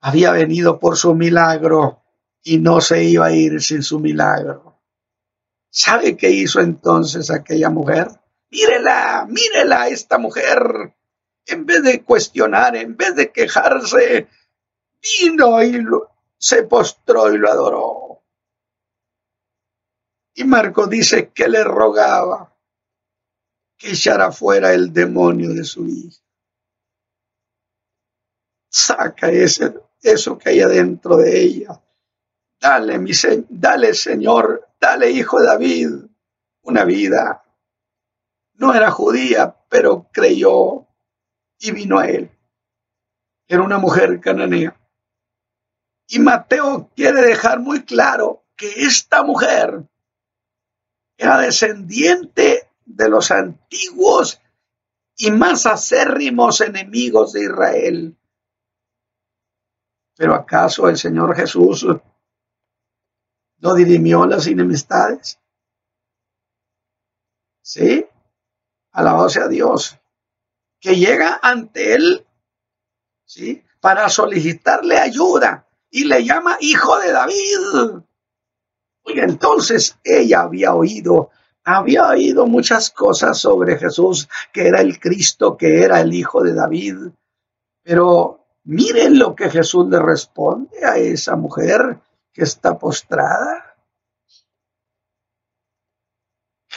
Había 0.02 0.32
venido 0.32 0.80
por 0.80 0.98
su 0.98 1.16
milagro 1.16 2.04
y 2.44 2.60
no 2.60 2.82
se 2.82 3.04
iba 3.04 3.28
a 3.28 3.32
ir 3.32 3.62
sin 3.62 3.82
su 3.84 4.00
milagro. 4.00 4.82
¿Sabe 5.70 6.18
qué 6.18 6.30
hizo 6.30 6.60
entonces 6.60 7.32
aquella 7.32 7.70
mujer? 7.70 8.08
Mírela, 8.50 9.26
mírela 9.30 9.88
esta 9.88 10.18
mujer. 10.18 10.97
En 11.48 11.66
vez 11.66 11.84
de 11.84 12.04
cuestionar, 12.04 12.76
en 12.76 12.96
vez 12.96 13.16
de 13.16 13.32
quejarse, 13.32 14.28
vino 15.02 15.64
y 15.64 15.86
se 16.38 16.64
postró 16.64 17.34
y 17.34 17.38
lo 17.38 17.50
adoró. 17.50 18.24
Y 20.36 20.44
Marco 20.44 20.88
dice 20.88 21.32
que 21.32 21.48
le 21.48 21.64
rogaba 21.64 22.54
que 23.78 23.92
echara 23.92 24.32
fuera 24.32 24.74
el 24.74 24.94
demonio 24.94 25.54
de 25.54 25.64
su 25.64 25.88
hija. 25.88 26.22
Saca 28.70 29.32
ese, 29.32 29.74
eso 30.02 30.38
que 30.38 30.50
hay 30.50 30.62
adentro 30.62 31.18
de 31.18 31.42
ella 31.42 31.82
Dale, 32.60 32.98
mi 32.98 33.12
dale, 33.50 33.94
Señor, 33.94 34.68
dale, 34.80 35.12
hijo 35.12 35.40
de 35.40 35.46
David, 35.46 35.90
una 36.64 36.86
vida. 36.86 37.44
No 38.54 38.74
era 38.74 38.90
judía, 38.90 39.56
pero 39.70 40.08
creyó 40.12 40.87
y 41.60 41.72
vino 41.72 42.00
a 42.00 42.08
él. 42.08 42.30
Era 43.48 43.62
una 43.64 43.78
mujer 43.78 44.20
cananea. 44.20 44.80
Y 46.08 46.20
Mateo 46.20 46.90
quiere 46.96 47.22
dejar 47.22 47.60
muy 47.60 47.84
claro 47.84 48.46
que 48.56 48.86
esta 48.86 49.24
mujer 49.24 49.84
era 51.18 51.40
descendiente 51.40 52.70
de 52.86 53.10
los 53.10 53.32
antiguos 53.32 54.42
y 55.16 55.32
más 55.32 55.66
acérrimos 55.66 56.62
enemigos 56.62 57.34
de 57.34 57.44
Israel. 57.44 58.18
Pero 60.16 60.36
acaso 60.36 60.88
el 60.88 60.98
Señor 60.98 61.36
Jesús 61.36 61.86
no 63.60 63.74
dirimió 63.74 64.26
las 64.26 64.48
enemistades. 64.48 65.40
¿Sí? 67.62 68.06
Alabado 68.92 69.30
sea 69.30 69.48
Dios. 69.48 70.00
Que 70.80 70.96
llega 70.96 71.40
ante 71.42 71.96
él, 71.96 72.26
¿sí? 73.26 73.64
Para 73.80 74.10
solicitarle 74.10 74.98
ayuda 74.98 75.68
y 75.90 76.04
le 76.06 76.24
llama 76.24 76.58
hijo 76.60 77.00
de 77.00 77.12
David. 77.12 78.02
Y 79.06 79.20
entonces 79.20 79.98
ella 80.04 80.42
había 80.42 80.74
oído, 80.74 81.32
había 81.64 82.08
oído 82.08 82.46
muchas 82.46 82.92
cosas 82.92 83.38
sobre 83.40 83.78
Jesús, 83.78 84.28
que 84.52 84.68
era 84.68 84.82
el 84.82 85.00
Cristo, 85.00 85.58
que 85.58 85.84
era 85.84 86.02
el 86.02 86.14
hijo 86.14 86.44
de 86.44 86.54
David. 86.54 86.96
Pero 87.84 88.46
miren 88.66 89.18
lo 89.18 89.34
que 89.34 89.50
Jesús 89.50 89.88
le 89.90 90.00
responde 90.00 90.86
a 90.86 90.98
esa 90.98 91.36
mujer 91.36 92.00
que 92.34 92.44
está 92.44 92.78
postrada. 92.78 93.76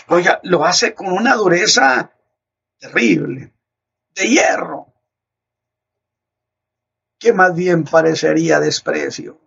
Oiga, 0.08 0.40
lo 0.44 0.64
hace 0.64 0.94
con 0.94 1.12
una 1.12 1.34
dureza 1.34 2.12
terrible, 2.78 3.52
de 4.14 4.29
hierro, 4.29 4.92
que 7.18 7.33
más 7.33 7.55
bien 7.55 7.85
parecería 7.85 8.61
desprecio, 8.61 9.40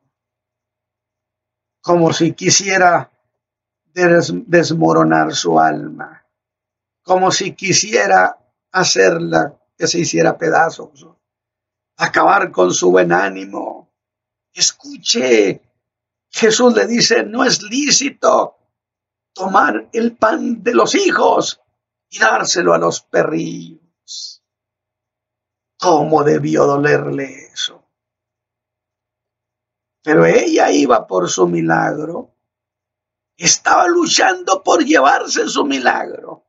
como 1.81 2.13
si 2.13 2.33
quisiera 2.33 3.11
desmoronar 3.93 5.35
su 5.35 5.59
alma, 5.59 6.25
como 7.03 7.31
si 7.31 7.53
quisiera 7.53 8.37
hacerla 8.71 9.59
que 9.77 9.87
se 9.87 9.99
hiciera 9.99 10.37
pedazos, 10.37 11.07
acabar 11.97 12.51
con 12.51 12.73
su 12.73 12.91
buen 12.91 13.11
ánimo. 13.11 13.91
Escuche 14.53 15.61
Jesús 16.33 16.73
le 16.73 16.87
dice, 16.87 17.23
no 17.23 17.43
es 17.43 17.61
lícito 17.61 18.57
tomar 19.33 19.89
el 19.93 20.15
pan 20.17 20.63
de 20.63 20.73
los 20.73 20.95
hijos 20.95 21.61
y 22.09 22.19
dárselo 22.19 22.73
a 22.73 22.79
los 22.79 23.01
perrillos. 23.01 23.82
¿Cómo 25.83 26.23
debió 26.23 26.65
dolerle 26.65 27.47
eso? 27.51 27.83
Pero 30.01 30.25
ella 30.25 30.71
iba 30.71 31.05
por 31.05 31.29
su 31.29 31.45
milagro. 31.45 32.31
Estaba 33.35 33.89
luchando 33.89 34.63
por 34.63 34.85
llevarse 34.85 35.45
su 35.49 35.65
milagro. 35.65 36.45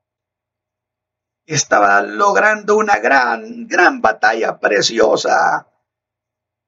Estaba 1.46 2.00
logrando 2.02 2.76
una 2.76 3.00
gran, 3.00 3.66
gran 3.66 4.00
batalla 4.00 4.60
preciosa 4.60 5.66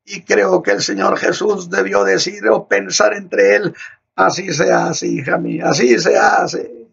Y 0.05 0.25
creo 0.25 0.61
que 0.61 0.73
el 0.73 0.83
Señor 0.83 1.19
Jesús 1.19 1.71
debió 1.71 2.03
decir 2.03 2.49
o 2.49 2.67
pensar 2.67 3.15
entre 3.15 3.55
él, 3.55 3.77
así 4.17 4.53
se 4.53 4.73
hace, 4.73 5.07
hija 5.07 5.39
mía, 5.39 5.69
así 5.69 5.97
se 6.01 6.19
hace. 6.19 6.89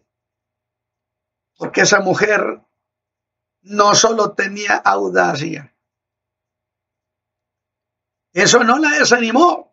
Porque 1.56 1.80
esa 1.80 1.98
mujer 1.98 2.60
no 3.64 3.94
solo 3.94 4.32
tenía 4.32 4.76
audacia, 4.76 5.74
eso 8.34 8.64
no 8.64 8.78
la 8.78 8.90
desanimó. 8.90 9.72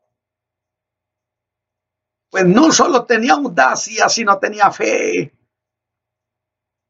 Pues 2.29 2.45
no 2.45 2.71
solo 2.71 3.05
tenía 3.05 3.33
audacia, 3.33 4.07
sino 4.07 4.37
tenía 4.37 4.71
fe. 4.71 5.35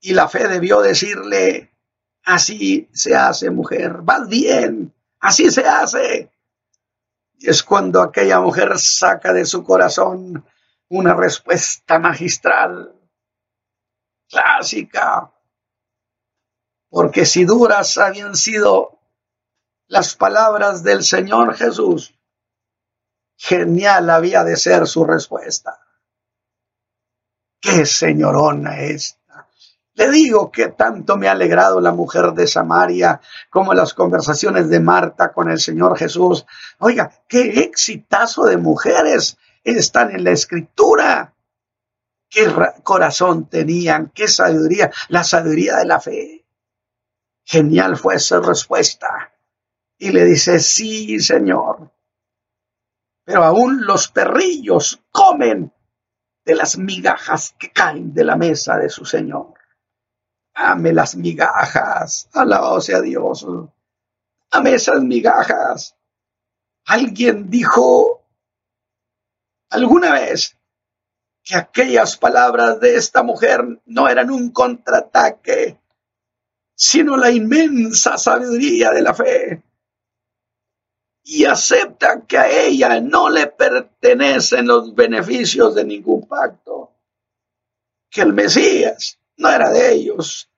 Y 0.02 0.14
la 0.14 0.28
fe 0.28 0.48
debió 0.50 0.82
decirle, 0.82 1.74
así 2.24 2.90
se 2.92 3.16
hace 3.16 3.50
mujer, 3.50 4.02
vas 4.02 4.28
bien, 4.28 4.94
así 5.20 5.50
se 5.50 5.66
hace. 5.66 6.32
Y 7.38 7.50
es 7.50 7.64
cuando 7.64 8.02
aquella 8.02 8.42
mujer 8.42 8.78
saca 8.78 9.32
de 9.32 9.46
su 9.46 9.64
corazón 9.64 10.46
una 10.90 11.14
respuesta 11.14 12.00
magistral, 12.00 12.94
clásica, 14.30 15.32
porque 16.92 17.26
si 17.26 17.46
duras 17.46 17.98
habían 17.98 18.36
sido 18.36 19.00
las 19.88 20.16
palabras 20.16 20.84
del 20.84 21.04
Señor 21.04 21.56
Jesús, 21.56 22.14
genial 23.38 24.10
había 24.10 24.44
de 24.44 24.58
ser 24.58 24.86
su 24.88 25.06
respuesta. 25.06 25.80
¡Qué 27.62 27.86
señorona 27.86 28.82
esta! 28.82 29.48
Le 29.94 30.12
digo 30.12 30.52
que 30.52 30.68
tanto 30.68 31.16
me 31.16 31.30
ha 31.30 31.32
alegrado 31.32 31.80
la 31.80 31.94
mujer 31.94 32.34
de 32.34 32.46
Samaria 32.46 33.22
como 33.50 33.74
las 33.74 33.94
conversaciones 33.94 34.70
de 34.70 34.82
Marta 34.82 35.32
con 35.32 35.50
el 35.50 35.62
Señor 35.62 35.98
Jesús. 35.98 36.46
Oiga, 36.80 37.10
qué 37.30 37.62
exitazo 37.62 38.44
de 38.44 38.58
mujeres 38.58 39.38
están 39.64 40.12
en 40.12 40.26
la 40.26 40.32
escritura. 40.32 41.36
Qué 42.30 42.54
corazón 42.84 43.48
tenían, 43.48 44.12
qué 44.14 44.28
sabiduría, 44.28 44.92
la 45.08 45.24
sabiduría 45.24 45.78
de 45.78 45.86
la 45.86 46.02
fe. 46.02 46.41
Genial 47.52 47.98
fue 47.98 48.16
esa 48.16 48.40
respuesta 48.40 49.34
y 49.98 50.14
le 50.14 50.24
dice, 50.24 50.62
sí, 50.62 51.20
Señor. 51.20 51.92
Pero 53.26 53.44
aún 53.44 53.86
los 53.86 54.08
perrillos 54.08 55.02
comen 55.12 55.74
de 56.46 56.56
las 56.56 56.78
migajas 56.78 57.54
que 57.60 57.74
caen 57.74 58.14
de 58.14 58.24
la 58.24 58.38
mesa 58.38 58.78
de 58.78 58.88
su 58.88 59.04
Señor. 59.04 59.54
Ame 60.54 60.94
las 60.94 61.18
migajas, 61.18 62.30
alabado 62.32 62.80
sea 62.80 63.02
Dios. 63.02 63.46
Ame 64.52 64.74
esas 64.74 65.02
migajas. 65.02 65.98
Alguien 66.86 67.50
dijo 67.50 68.26
alguna 69.72 70.14
vez 70.14 70.58
que 71.44 71.58
aquellas 71.58 72.16
palabras 72.16 72.80
de 72.80 72.96
esta 72.96 73.24
mujer 73.24 73.82
no 73.88 74.08
eran 74.08 74.32
un 74.32 74.52
contraataque, 74.52 75.81
sino 76.82 77.15
la 77.15 77.30
inmensa 77.30 78.17
sabiduría 78.17 78.89
de 78.89 79.02
la 79.04 79.13
fe 79.13 79.63
y 81.24 81.46
acepta 81.46 82.26
que 82.26 82.39
a 82.39 82.50
ella 82.50 83.00
no 83.00 83.30
le 83.30 83.46
pertenecen 83.46 84.65
los 84.65 84.96
beneficios 84.96 85.76
de 85.76 85.86
ningún 85.86 86.28
pacto, 86.28 86.91
que 88.10 88.22
el 88.22 88.34
Mesías 88.34 89.20
no 89.38 89.50
era 89.50 89.70
de 89.70 89.94
ellos, 89.94 90.50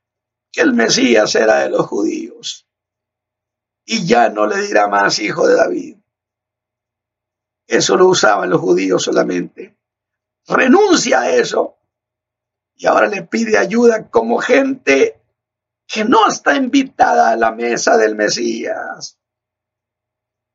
que 0.49 0.61
el 0.61 0.71
Mesías 0.71 1.35
era 1.35 1.57
de 1.57 1.69
los 1.71 1.87
judíos. 1.87 2.65
Y 3.83 4.05
ya 4.05 4.29
no 4.29 4.47
le 4.47 4.61
dirá 4.61 4.87
más 4.87 5.19
hijo 5.19 5.45
de 5.45 5.55
David. 5.55 5.97
Eso 7.67 7.97
lo 7.97 8.07
usaban 8.07 8.49
los 8.49 8.61
judíos 8.61 9.03
solamente. 9.03 9.77
Renuncia 10.47 11.19
a 11.19 11.31
eso. 11.31 11.75
Y 12.75 12.85
ahora 12.85 13.07
le 13.07 13.23
pide 13.23 13.57
ayuda 13.57 14.09
como 14.09 14.37
gente 14.37 15.19
que 15.87 16.05
no 16.05 16.27
está 16.27 16.55
invitada 16.55 17.31
a 17.31 17.35
la 17.35 17.51
mesa 17.51 17.97
del 17.97 18.15
Mesías 18.15 19.17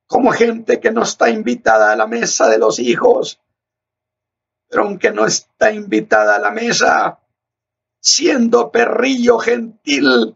como 0.08 0.32
gente 0.32 0.80
que 0.80 0.90
no 0.90 1.02
está 1.02 1.28
invitada 1.28 1.92
a 1.92 1.96
la 1.96 2.06
mesa 2.06 2.48
de 2.48 2.58
los 2.58 2.78
hijos, 2.78 3.40
pero 4.66 4.84
aunque 4.84 5.12
no 5.12 5.26
está 5.26 5.70
invitada 5.70 6.36
a 6.36 6.38
la 6.38 6.50
mesa, 6.50 7.20
siendo 8.00 8.72
perrillo 8.72 9.38
gentil, 9.38 10.34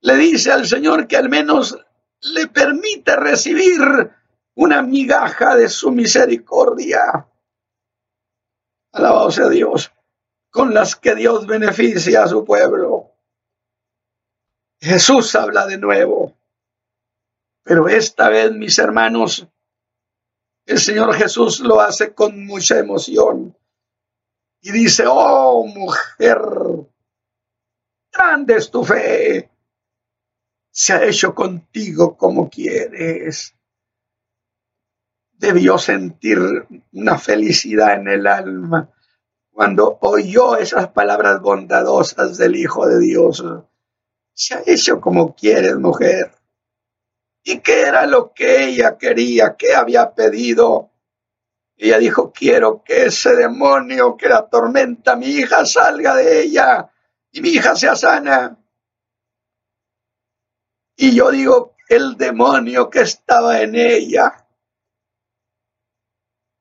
le 0.00 0.16
dice 0.16 0.50
al 0.50 0.66
Señor 0.66 1.06
que 1.06 1.16
al 1.16 1.28
menos 1.28 1.78
le 2.20 2.48
permite 2.48 3.14
recibir 3.14 3.80
una 4.56 4.82
migaja 4.82 5.54
de 5.54 5.68
su 5.68 5.92
misericordia. 5.92 7.28
Alabado 8.90 9.30
sea 9.30 9.48
Dios, 9.48 9.92
con 10.50 10.74
las 10.74 10.96
que 10.96 11.14
Dios 11.14 11.46
beneficia 11.46 12.24
a 12.24 12.28
su 12.28 12.44
pueblo. 12.44 13.07
Jesús 14.80 15.34
habla 15.34 15.66
de 15.66 15.78
nuevo. 15.78 16.36
Pero 17.64 17.88
esta 17.88 18.28
vez, 18.28 18.52
mis 18.52 18.78
hermanos, 18.78 19.46
el 20.66 20.78
Señor 20.78 21.14
Jesús 21.14 21.60
lo 21.60 21.80
hace 21.80 22.14
con 22.14 22.46
mucha 22.46 22.78
emoción. 22.78 23.56
Y 24.60 24.72
dice, 24.72 25.04
oh 25.06 25.66
mujer, 25.66 26.38
grande 28.12 28.56
es 28.56 28.70
tu 28.70 28.84
fe. 28.84 29.50
Se 30.70 30.92
ha 30.92 31.04
hecho 31.04 31.34
contigo 31.34 32.16
como 32.16 32.48
quieres. 32.48 33.54
Debió 35.32 35.78
sentir 35.78 36.38
una 36.92 37.18
felicidad 37.18 37.94
en 37.94 38.08
el 38.08 38.26
alma 38.26 38.92
cuando 39.50 39.98
oyó 40.02 40.56
esas 40.56 40.88
palabras 40.88 41.40
bondadosas 41.40 42.36
del 42.38 42.56
Hijo 42.56 42.86
de 42.86 43.00
Dios. 43.00 43.44
Se 44.40 44.54
ha 44.54 44.62
hecho 44.64 45.00
como 45.00 45.34
quieres, 45.34 45.74
mujer. 45.78 46.30
¿Y 47.42 47.58
qué 47.58 47.80
era 47.80 48.06
lo 48.06 48.32
que 48.32 48.66
ella 48.66 48.96
quería? 48.96 49.56
¿Qué 49.56 49.74
había 49.74 50.14
pedido? 50.14 50.92
Ella 51.76 51.98
dijo, 51.98 52.32
quiero 52.32 52.84
que 52.84 53.06
ese 53.06 53.34
demonio 53.34 54.16
que 54.16 54.28
la 54.28 54.38
atormenta 54.38 55.14
a 55.14 55.16
mi 55.16 55.26
hija 55.26 55.66
salga 55.66 56.14
de 56.14 56.42
ella 56.42 56.88
y 57.32 57.40
mi 57.40 57.48
hija 57.48 57.74
sea 57.74 57.96
sana. 57.96 58.56
Y 60.94 61.16
yo 61.16 61.32
digo, 61.32 61.74
el 61.88 62.16
demonio 62.16 62.88
que 62.88 63.00
estaba 63.00 63.60
en 63.60 63.74
ella 63.74 64.46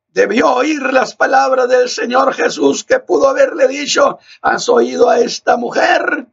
debió 0.07 0.51
oír 0.51 0.81
las 0.81 1.15
palabras 1.15 1.69
del 1.69 1.89
Señor 1.89 2.33
Jesús 2.33 2.83
que 2.83 2.99
pudo 3.01 3.29
haberle 3.29 3.67
dicho, 3.67 4.17
has 4.41 4.67
oído 4.67 5.11
a 5.11 5.19
esta 5.19 5.57
mujer 5.57 6.27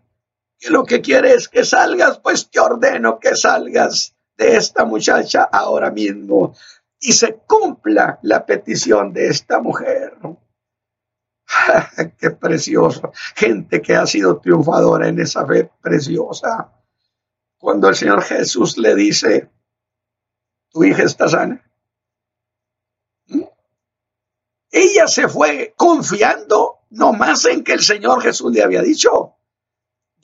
que 0.65 0.71
lo 0.71 0.85
que 0.85 1.03
quiere 1.03 1.35
es 1.35 1.49
que 1.49 1.63
salgas, 1.63 2.21
pues 2.21 2.49
te 2.49 2.59
ordeno 2.59 3.19
que 3.19 3.37
salgas 3.37 4.17
de 4.35 4.57
esta 4.57 4.87
muchacha 4.87 5.43
ahora 5.43 5.91
mismo 5.91 6.57
y 6.99 7.13
se 7.13 7.35
cumpla 7.47 8.19
la 8.23 8.47
petición 8.47 9.13
de 9.13 9.27
esta 9.29 9.61
mujer. 9.61 10.17
Qué 12.19 12.31
precioso. 12.31 13.13
Gente 13.37 13.83
que 13.83 13.95
ha 13.95 14.07
sido 14.07 14.39
triunfadora 14.39 15.07
en 15.07 15.21
esa 15.21 15.47
fe 15.47 15.71
preciosa. 15.83 16.73
Cuando 17.59 17.91
el 17.91 17.95
Señor 17.95 18.23
Jesús 18.23 18.79
le 18.79 18.95
dice, 18.95 19.51
tu 20.71 20.83
hija 20.83 21.03
está 21.03 21.29
sana. 21.29 21.63
¿Mm? 23.27 23.43
Ella 24.71 25.09
se 25.09 25.29
fue 25.29 25.75
confiando 25.77 26.79
no 26.89 27.13
más 27.13 27.45
en 27.45 27.63
que 27.63 27.75
el 27.75 27.83
Señor 27.83 28.23
Jesús 28.23 28.51
le 28.51 28.63
había 28.63 28.81
dicho. 28.81 29.34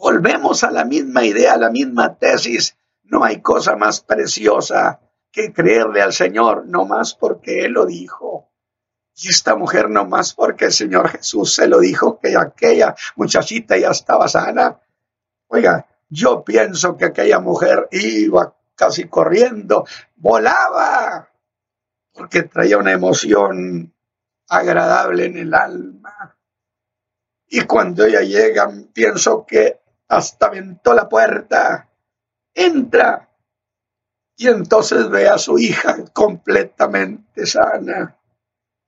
Volvemos 0.00 0.64
a 0.64 0.70
la 0.70 0.86
misma 0.86 1.24
idea, 1.24 1.52
a 1.52 1.58
la 1.58 1.68
misma 1.68 2.16
tesis 2.16 2.74
no 3.02 3.22
hay 3.22 3.42
cosa 3.42 3.76
más 3.76 4.00
preciosa 4.00 4.98
que 5.30 5.52
creerle 5.52 6.00
al 6.00 6.14
Señor, 6.14 6.66
no 6.66 6.86
más 6.86 7.14
porque 7.14 7.66
Él 7.66 7.72
lo 7.72 7.84
dijo. 7.84 8.48
Y 9.14 9.28
esta 9.28 9.56
mujer, 9.56 9.90
no 9.90 10.06
más 10.06 10.32
porque 10.32 10.66
el 10.66 10.72
Señor 10.72 11.10
Jesús 11.10 11.54
se 11.54 11.68
lo 11.68 11.80
dijo, 11.80 12.18
que 12.18 12.34
aquella 12.34 12.94
muchachita 13.16 13.76
ya 13.76 13.90
estaba 13.90 14.26
sana. 14.26 14.80
Oiga, 15.48 15.86
yo 16.08 16.42
pienso 16.44 16.96
que 16.96 17.04
aquella 17.04 17.38
mujer 17.38 17.86
iba 17.90 18.56
casi 18.74 19.06
corriendo, 19.06 19.84
volaba, 20.16 21.28
porque 22.14 22.44
traía 22.44 22.78
una 22.78 22.92
emoción 22.92 23.92
agradable 24.48 25.26
en 25.26 25.36
el 25.36 25.52
alma. 25.52 26.38
Y 27.48 27.62
cuando 27.62 28.06
ella 28.06 28.22
llega, 28.22 28.72
pienso 28.94 29.44
que 29.44 29.79
hasta 30.10 30.46
aventó 30.46 30.92
la 30.92 31.08
puerta 31.08 31.88
entra 32.52 33.30
y 34.36 34.48
entonces 34.48 35.08
ve 35.08 35.28
a 35.28 35.38
su 35.38 35.56
hija 35.58 36.04
completamente 36.12 37.46
sana, 37.46 38.18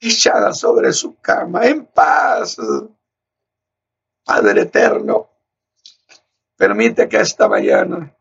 echada 0.01 0.53
sobre 0.53 0.93
su 0.93 1.21
cama, 1.21 1.65
en 1.67 1.87
paz. 1.87 2.57
Padre 4.25 4.63
eterno, 4.63 5.31
permite 6.57 7.09
que 7.09 7.21
esta 7.21 7.49
mañana 7.49 8.17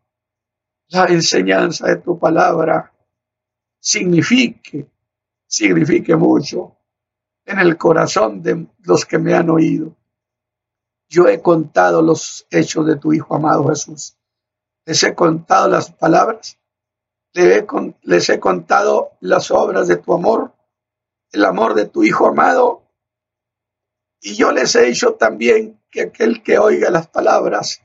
la 0.90 1.06
enseñanza 1.06 1.88
de 1.88 1.98
tu 1.98 2.20
palabra 2.20 2.94
signifique, 3.80 4.92
signifique 5.48 6.16
mucho 6.16 6.78
en 7.46 7.60
el 7.60 7.78
corazón 7.78 8.44
de 8.44 8.68
los 8.80 9.06
que 9.06 9.18
me 9.18 9.34
han 9.34 9.50
oído. 9.50 9.96
Yo 11.12 11.28
he 11.28 11.42
contado 11.42 12.02
los 12.02 12.48
hechos 12.50 12.86
de 12.86 12.96
tu 12.96 13.12
Hijo 13.12 13.36
amado 13.36 13.68
Jesús. 13.68 14.16
Les 14.86 15.04
he 15.04 15.14
contado 15.14 15.68
las 15.68 15.92
palabras, 15.92 16.58
les 17.34 18.30
he, 18.30 18.40
contado 18.40 19.12
las 19.20 19.52
obras 19.52 19.90
de 19.90 19.98
tu 19.98 20.14
amor, 20.14 20.54
el 21.34 21.44
amor 21.44 21.74
de 21.74 21.86
tu 21.86 22.04
Hijo 22.04 22.28
amado. 22.28 22.84
Y 24.22 24.36
yo 24.36 24.54
les 24.54 24.74
he 24.76 24.84
dicho 24.84 25.16
también 25.16 25.84
que 25.92 26.04
aquel 26.04 26.42
que 26.44 26.58
oiga 26.58 26.90
las 26.90 27.08
palabras 27.08 27.82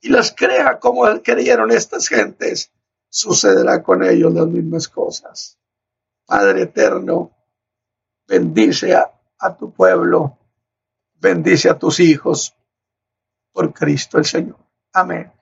y 0.00 0.08
las 0.08 0.34
crea 0.34 0.78
como 0.78 1.04
creyeron 1.22 1.72
estas 1.72 2.08
gentes, 2.08 2.72
sucederá 3.10 3.82
con 3.82 4.02
ellos 4.02 4.32
las 4.32 4.46
mismas 4.46 4.88
cosas. 4.88 5.58
Padre 6.24 6.62
eterno, 6.62 7.36
bendice 8.26 8.94
a 8.94 9.56
tu 9.58 9.70
pueblo 9.74 10.38
bendice 11.24 11.70
a 11.70 11.78
tus 11.78 12.00
hijos 12.00 12.54
por 13.52 13.72
Cristo 13.72 14.18
el 14.18 14.26
Señor. 14.26 14.58
Amén. 14.92 15.33